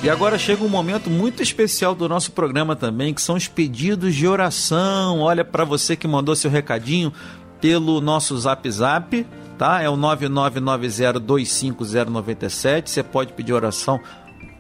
E 0.03 0.11
agora 0.11 0.37
chega 0.37 0.65
um 0.65 0.69
momento 0.69 1.09
muito 1.09 1.45
especial 1.45 1.95
do 1.95 2.09
nosso 2.09 2.33
programa 2.33 2.75
também, 2.75 3.15
que 3.15 3.23
são 3.23 3.37
os 3.37 3.47
pedidos 3.47 4.17
de 4.17 4.27
oração. 4.27 5.21
Olha, 5.21 5.45
para 5.45 5.65
você 5.65 5.95
que 5.95 6.09
mandou 6.09 6.35
seu 6.35 6.51
recadinho 6.51 7.13
pelo 7.61 8.01
nosso 8.01 8.37
Zap 8.37 8.69
Zap, 8.69 9.25
tá? 9.57 9.81
É 9.81 9.89
o 9.89 9.97
9990250097. 9.97 12.89
Você 12.89 13.05
pode 13.05 13.33
pedir 13.33 13.53
oração 13.53 14.01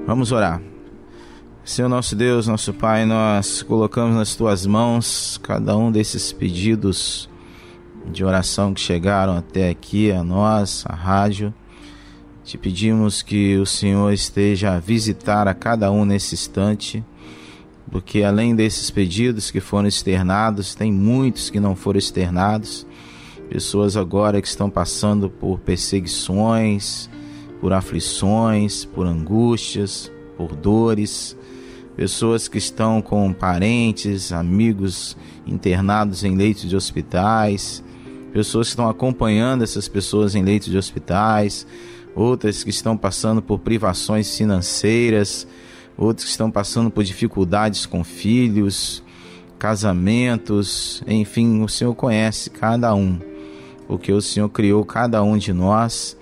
Vamos 0.05 0.31
orar. 0.31 0.61
Senhor 1.65 1.89
nosso 1.89 2.15
Deus, 2.15 2.47
nosso 2.47 2.71
Pai, 2.71 3.05
nós 3.05 3.63
colocamos 3.63 4.15
nas 4.15 4.35
tuas 4.35 4.67
mãos 4.67 5.39
cada 5.41 5.75
um 5.75 5.91
desses 5.91 6.31
pedidos 6.31 7.27
de 8.11 8.23
oração 8.23 8.71
que 8.71 8.79
chegaram 8.79 9.35
até 9.35 9.69
aqui 9.69 10.11
a 10.11 10.23
nós, 10.23 10.83
a 10.87 10.93
rádio. 10.93 11.51
Te 12.43 12.55
pedimos 12.55 13.23
que 13.23 13.57
o 13.57 13.65
Senhor 13.65 14.13
esteja 14.13 14.75
a 14.75 14.79
visitar 14.79 15.47
a 15.47 15.55
cada 15.55 15.91
um 15.91 16.05
nesse 16.05 16.35
instante, 16.35 17.03
porque 17.91 18.21
além 18.21 18.55
desses 18.55 18.91
pedidos 18.91 19.49
que 19.49 19.59
foram 19.59 19.87
externados, 19.87 20.75
tem 20.75 20.91
muitos 20.91 21.49
que 21.49 21.59
não 21.59 21.75
foram 21.75 21.97
externados 21.97 22.85
pessoas 23.49 23.97
agora 23.97 24.41
que 24.41 24.47
estão 24.47 24.69
passando 24.69 25.27
por 25.27 25.59
perseguições, 25.59 27.09
por 27.59 27.73
aflições, 27.73 28.85
por 28.85 29.07
angústias, 29.07 30.11
por 30.37 30.55
dores, 30.55 31.35
pessoas 31.95 32.47
que 32.47 32.59
estão 32.59 33.01
com 33.01 33.33
parentes, 33.33 34.31
amigos 34.31 35.17
internados 35.47 36.23
em 36.23 36.35
leitos 36.35 36.69
de 36.69 36.75
hospitais, 36.75 37.83
pessoas 38.31 38.67
que 38.67 38.73
estão 38.73 38.87
acompanhando 38.87 39.63
essas 39.63 39.87
pessoas 39.87 40.35
em 40.35 40.43
leitos 40.43 40.69
de 40.69 40.77
hospitais, 40.77 41.65
outras 42.15 42.63
que 42.63 42.69
estão 42.69 42.95
passando 42.95 43.41
por 43.41 43.59
privações 43.59 44.37
financeiras, 44.37 45.47
outros 45.97 46.25
que 46.25 46.31
estão 46.31 46.51
passando 46.51 46.91
por 46.91 47.03
dificuldades 47.03 47.87
com 47.87 48.03
filhos, 48.03 49.03
casamentos, 49.57 51.03
enfim, 51.07 51.61
o 51.63 51.67
Senhor 51.67 51.95
conhece 51.95 52.49
cada 52.51 52.93
um 52.93 53.28
porque 53.89 54.13
o 54.13 54.21
Senhor 54.21 54.47
criou 54.49 54.85
cada 54.85 55.23
um 55.23 55.35
de 55.35 55.51
nós 55.51 56.15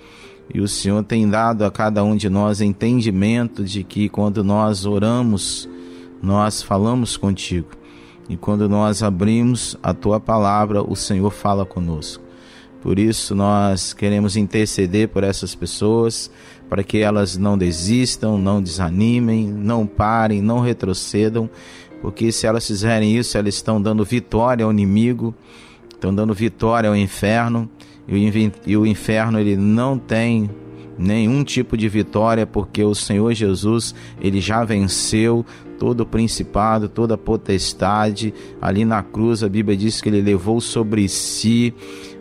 e 0.52 0.58
o 0.58 0.66
Senhor 0.66 1.04
tem 1.04 1.28
dado 1.28 1.66
a 1.66 1.70
cada 1.70 2.02
um 2.02 2.16
de 2.16 2.30
nós 2.30 2.62
entendimento 2.62 3.62
de 3.62 3.84
que 3.84 4.08
quando 4.08 4.42
nós 4.42 4.86
oramos, 4.86 5.68
nós 6.22 6.62
falamos 6.62 7.18
contigo. 7.18 7.68
E 8.26 8.38
quando 8.38 8.70
nós 8.70 9.02
abrimos 9.02 9.76
a 9.82 9.92
tua 9.92 10.18
palavra, 10.18 10.82
o 10.82 10.96
Senhor 10.96 11.30
fala 11.30 11.66
conosco. 11.66 12.24
Por 12.80 12.98
isso 12.98 13.34
nós 13.34 13.92
queremos 13.92 14.34
interceder 14.34 15.08
por 15.08 15.22
essas 15.22 15.54
pessoas, 15.54 16.30
para 16.70 16.82
que 16.82 16.96
elas 16.96 17.36
não 17.36 17.58
desistam, 17.58 18.38
não 18.38 18.62
desanimem, 18.62 19.46
não 19.46 19.86
parem, 19.86 20.40
não 20.40 20.60
retrocedam, 20.60 21.50
porque 22.00 22.32
se 22.32 22.46
elas 22.46 22.66
fizerem 22.66 23.14
isso, 23.14 23.36
elas 23.36 23.56
estão 23.56 23.82
dando 23.82 24.06
vitória 24.06 24.64
ao 24.64 24.72
inimigo 24.72 25.34
estão 25.98 26.14
dando 26.14 26.32
vitória 26.32 26.88
ao 26.88 26.96
inferno 26.96 27.68
e 28.64 28.76
o 28.76 28.86
inferno 28.86 29.38
ele 29.38 29.56
não 29.56 29.98
tem 29.98 30.48
nenhum 30.96 31.44
tipo 31.44 31.76
de 31.76 31.88
vitória 31.88 32.46
porque 32.46 32.82
o 32.82 32.94
Senhor 32.94 33.34
Jesus 33.34 33.94
ele 34.20 34.40
já 34.40 34.64
venceu 34.64 35.44
todo 35.78 36.00
o 36.00 36.06
principado, 36.06 36.88
toda 36.88 37.14
a 37.14 37.18
potestade. 37.18 38.32
Ali 38.60 38.84
na 38.84 39.02
cruz 39.02 39.42
a 39.42 39.48
Bíblia 39.48 39.76
diz 39.76 40.00
que 40.00 40.08
ele 40.08 40.22
levou 40.22 40.60
sobre 40.60 41.08
si 41.08 41.74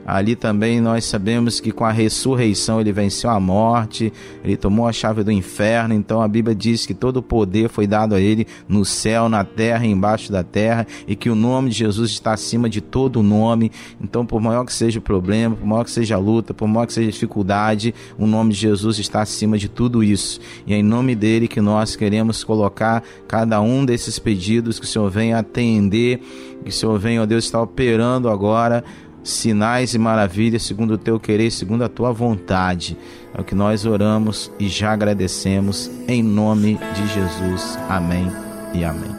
Ali 0.07 0.37
também 0.37 0.79
nós 0.79 1.03
sabemos 1.03 1.59
que 1.59 1.69
com 1.69 1.83
a 1.83 1.91
ressurreição 1.91 2.79
ele 2.79 2.93
venceu 2.93 3.29
a 3.29 3.41
morte, 3.41 4.13
ele 4.41 4.55
tomou 4.55 4.87
a 4.87 4.93
chave 4.93 5.21
do 5.21 5.31
inferno. 5.33 5.93
Então 5.93 6.21
a 6.21 6.27
Bíblia 6.29 6.55
diz 6.55 6.85
que 6.85 6.93
todo 6.93 7.17
o 7.17 7.21
poder 7.21 7.67
foi 7.67 7.85
dado 7.85 8.15
a 8.15 8.21
ele 8.21 8.47
no 8.69 8.85
céu, 8.85 9.27
na 9.27 9.43
terra 9.43 9.85
embaixo 9.85 10.31
da 10.31 10.45
terra, 10.45 10.87
e 11.05 11.13
que 11.13 11.29
o 11.29 11.35
nome 11.35 11.71
de 11.71 11.79
Jesus 11.79 12.11
está 12.11 12.31
acima 12.31 12.69
de 12.69 12.79
todo 12.79 13.21
nome. 13.21 13.69
Então, 14.01 14.25
por 14.25 14.39
maior 14.39 14.63
que 14.63 14.71
seja 14.71 14.99
o 14.99 15.01
problema, 15.01 15.57
por 15.57 15.67
maior 15.67 15.83
que 15.83 15.91
seja 15.91 16.15
a 16.15 16.19
luta, 16.19 16.53
por 16.53 16.69
maior 16.69 16.85
que 16.85 16.93
seja 16.93 17.09
a 17.09 17.11
dificuldade, 17.11 17.93
o 18.17 18.25
nome 18.25 18.53
de 18.53 18.59
Jesus 18.61 18.99
está 18.99 19.21
acima 19.21 19.57
de 19.57 19.67
tudo 19.67 20.01
isso. 20.01 20.39
E 20.65 20.73
é 20.73 20.77
em 20.77 20.83
nome 20.83 21.15
dele 21.15 21.49
que 21.49 21.59
nós 21.59 21.97
queremos 21.97 22.45
colocar 22.45 23.03
cada 23.27 23.59
um 23.59 23.83
desses 23.83 24.17
pedidos 24.17 24.79
que 24.79 24.85
o 24.85 24.87
Senhor 24.87 25.09
venha 25.09 25.39
atender, 25.39 26.21
que 26.63 26.69
o 26.69 26.73
Senhor 26.73 26.97
venha, 26.97 27.23
ó 27.23 27.25
Deus, 27.25 27.43
está 27.43 27.61
operando 27.61 28.29
agora 28.29 28.85
sinais 29.23 29.93
e 29.93 29.97
maravilhas 29.97 30.63
segundo 30.63 30.91
o 30.91 30.97
teu 30.97 31.19
querer, 31.19 31.51
segundo 31.51 31.83
a 31.83 31.89
tua 31.89 32.11
vontade. 32.11 32.97
É 33.33 33.41
o 33.41 33.43
que 33.43 33.55
nós 33.55 33.85
oramos 33.85 34.51
e 34.59 34.67
já 34.67 34.93
agradecemos 34.93 35.91
em 36.07 36.23
nome 36.23 36.79
de 36.95 37.07
Jesus. 37.07 37.77
Amém 37.89 38.31
e 38.73 38.83
amém. 38.83 39.15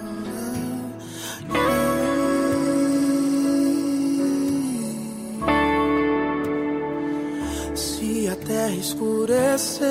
Se 7.75 8.29
a 8.29 8.37
terra 8.37 8.75
escurecer 8.75 9.87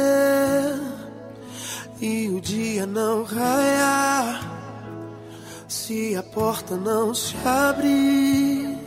e 2.01 2.29
o 2.29 2.41
dia 2.41 2.85
não 2.85 3.23
raiar, 3.23 4.57
se 5.67 6.15
a 6.15 6.23
porta 6.23 6.75
não 6.75 7.13
se 7.13 7.35
abrir 7.45 8.86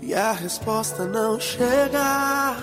e 0.00 0.14
a 0.14 0.32
resposta 0.32 1.04
não 1.04 1.40
chegar, 1.40 2.56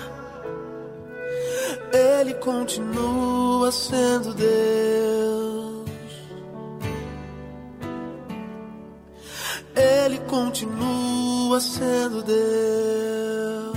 Ele 1.92 2.34
continua 2.34 3.70
sendo 3.70 4.34
Deus. 4.34 5.86
Ele 9.74 10.18
continua 10.20 11.60
sendo 11.60 12.22
Deus. 12.22 13.76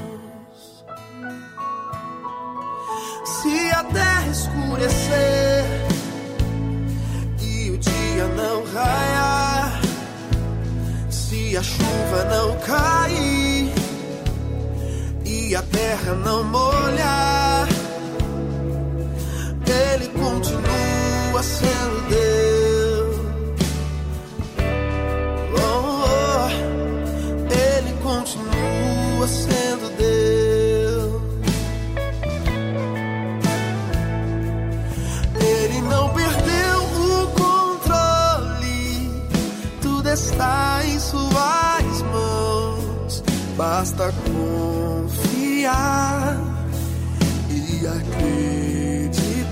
Se 3.26 3.72
a 3.72 3.84
terra 3.84 4.28
escurecer 4.28 5.66
e 7.42 7.72
o 7.72 7.78
dia 7.78 8.28
não 8.36 8.64
raiar, 8.74 9.82
se 11.10 11.58
a 11.58 11.64
chuva 11.64 12.24
não 12.26 12.58
cair 12.60 13.49
e 15.50 15.56
a 15.56 15.64
terra 15.64 16.14
não 16.14 16.44
molhar, 16.44 17.68
Ele 19.66 20.08
continua 20.10 21.42
sendo 21.42 22.08
Deus. 22.08 23.16
Oh, 25.58 26.06
oh, 26.06 26.50
Ele 27.52 27.94
continua 28.04 29.28
sendo 29.28 29.90
Deus. 29.98 31.22
Ele 35.42 35.82
não 35.82 36.10
perdeu 36.10 36.84
o 36.84 37.28
controle, 37.34 39.12
tudo 39.82 40.10
está 40.10 40.82
em 40.86 41.00
suas 41.00 42.04
mãos. 42.14 43.24
Basta 43.58 44.14
confiar 45.60 46.38
e 47.50 47.86
acreditar 47.86 49.50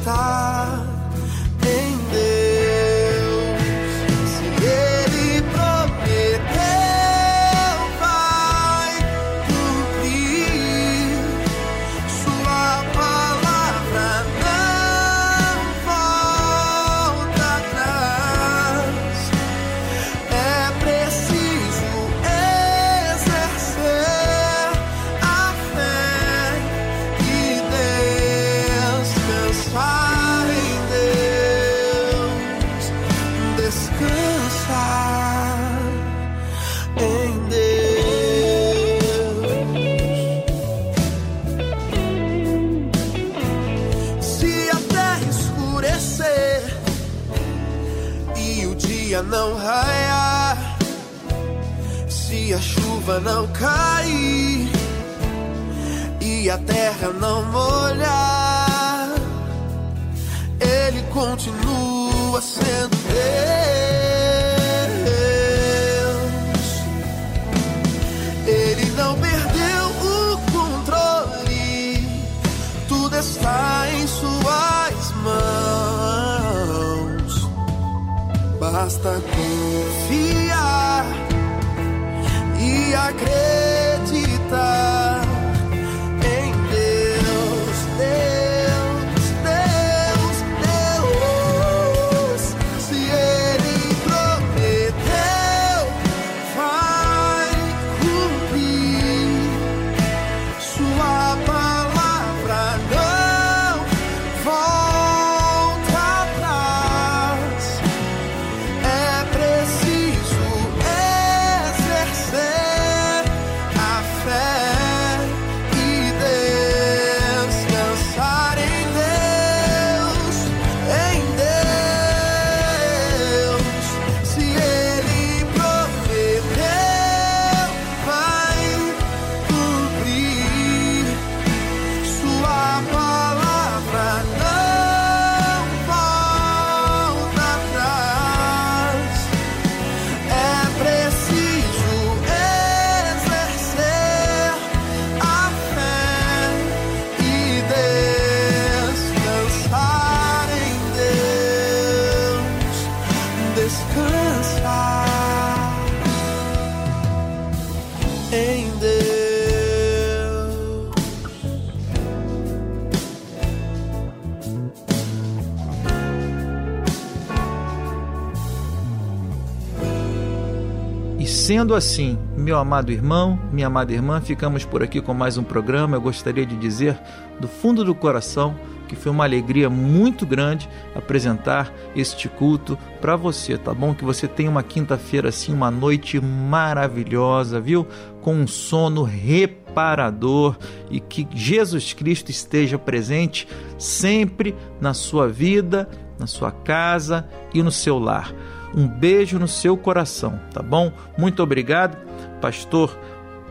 sendo 171.47 171.73
assim, 171.73 172.19
meu 172.35 172.57
amado 172.57 172.91
irmão, 172.91 173.39
minha 173.53 173.67
amada 173.67 173.93
irmã, 173.93 174.19
ficamos 174.19 174.65
por 174.65 174.83
aqui 174.83 174.99
com 174.99 175.13
mais 175.13 175.37
um 175.37 175.43
programa. 175.45 175.95
Eu 175.95 176.01
gostaria 176.01 176.45
de 176.45 176.57
dizer 176.57 176.99
do 177.39 177.47
fundo 177.47 177.85
do 177.85 177.95
coração 177.95 178.53
que 178.85 178.97
foi 178.97 179.13
uma 179.13 179.23
alegria 179.23 179.69
muito 179.69 180.25
grande 180.25 180.67
apresentar 180.93 181.71
este 181.95 182.27
culto 182.27 182.77
para 182.99 183.15
você, 183.15 183.57
tá 183.57 183.73
bom? 183.73 183.93
Que 183.93 184.03
você 184.03 184.27
tenha 184.27 184.49
uma 184.49 184.61
quinta-feira 184.61 185.29
assim, 185.29 185.53
uma 185.53 185.71
noite 185.71 186.19
maravilhosa, 186.19 187.61
viu? 187.61 187.87
Com 188.21 188.35
um 188.35 188.45
sono 188.45 189.03
reparador 189.03 190.57
e 190.91 190.99
que 190.99 191.25
Jesus 191.33 191.93
Cristo 191.93 192.29
esteja 192.29 192.77
presente 192.77 193.47
sempre 193.77 194.53
na 194.81 194.93
sua 194.93 195.29
vida, 195.29 195.87
na 196.19 196.27
sua 196.27 196.51
casa 196.51 197.25
e 197.53 197.63
no 197.63 197.71
seu 197.71 197.97
lar. 197.97 198.33
Um 198.77 198.87
beijo 198.87 199.39
no 199.39 199.47
seu 199.47 199.75
coração, 199.75 200.39
tá 200.53 200.61
bom? 200.61 200.91
Muito 201.17 201.41
obrigado, 201.41 201.97
pastor 202.39 202.95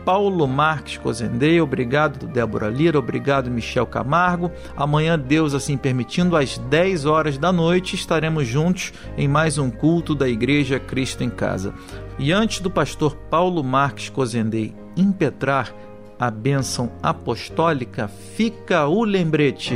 Paulo 0.05 0.47
Marques 0.47 0.97
Cozendei, 0.97 1.59
obrigado 1.59 2.27
Débora 2.27 2.69
Lira, 2.69 2.97
obrigado 2.97 3.51
Michel 3.51 3.85
Camargo. 3.85 4.49
Amanhã, 4.73 5.19
Deus 5.19 5.53
assim 5.53 5.75
permitindo, 5.75 6.37
às 6.37 6.57
10 6.57 7.05
horas 7.05 7.37
da 7.37 7.51
noite, 7.51 7.93
estaremos 7.97 8.47
juntos 8.47 8.93
em 9.17 9.27
mais 9.27 9.57
um 9.57 9.69
culto 9.69 10.15
da 10.15 10.29
Igreja 10.29 10.79
Cristo 10.79 11.25
em 11.25 11.29
Casa. 11.29 11.73
E 12.17 12.31
antes 12.31 12.61
do 12.61 12.71
pastor 12.71 13.17
Paulo 13.29 13.61
Marques 13.61 14.07
Cozendei 14.07 14.73
impetrar 14.95 15.73
a 16.17 16.31
bênção 16.31 16.89
apostólica, 17.03 18.07
fica 18.07 18.87
o 18.87 19.03
lembrete. 19.03 19.75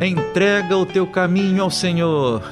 Entrega 0.00 0.76
o 0.76 0.84
teu 0.84 1.06
caminho 1.06 1.62
ao 1.62 1.70
Senhor, 1.70 2.42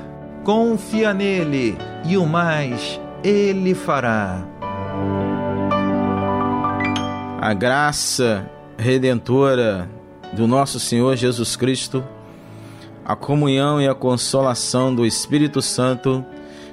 confia 0.42 1.12
nele 1.12 1.76
e 2.06 2.16
o 2.16 2.24
mais 2.24 2.98
ele 3.22 3.74
fará. 3.74 4.42
A 7.38 7.52
graça 7.52 8.50
redentora 8.78 9.90
do 10.32 10.46
nosso 10.46 10.80
Senhor 10.80 11.16
Jesus 11.16 11.54
Cristo, 11.54 12.02
a 13.04 13.14
comunhão 13.14 13.78
e 13.78 13.86
a 13.86 13.94
consolação 13.94 14.94
do 14.94 15.04
Espírito 15.04 15.60
Santo 15.60 16.24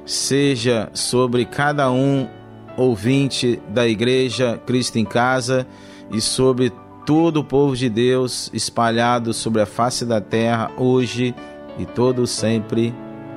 seja 0.05 0.89
sobre 0.93 1.43
cada 1.43 1.91
um 1.91 2.29
ouvinte 2.77 3.61
da 3.67 3.85
Igreja 3.85 4.57
Cristo 4.65 4.97
em 4.97 5.03
Casa 5.03 5.67
e 6.09 6.21
sobre 6.21 6.71
todo 7.11 7.41
o 7.41 7.43
povo 7.43 7.75
de 7.75 7.89
Deus 7.89 8.49
espalhado 8.53 9.33
sobre 9.33 9.61
a 9.61 9.65
face 9.65 10.05
da 10.05 10.21
terra 10.21 10.71
hoje 10.77 11.35
e 11.77 11.85
todo 11.85 12.25
sempre. 12.25 12.95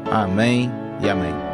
Amém 0.08 0.70
e 1.02 1.10
amém. 1.10 1.53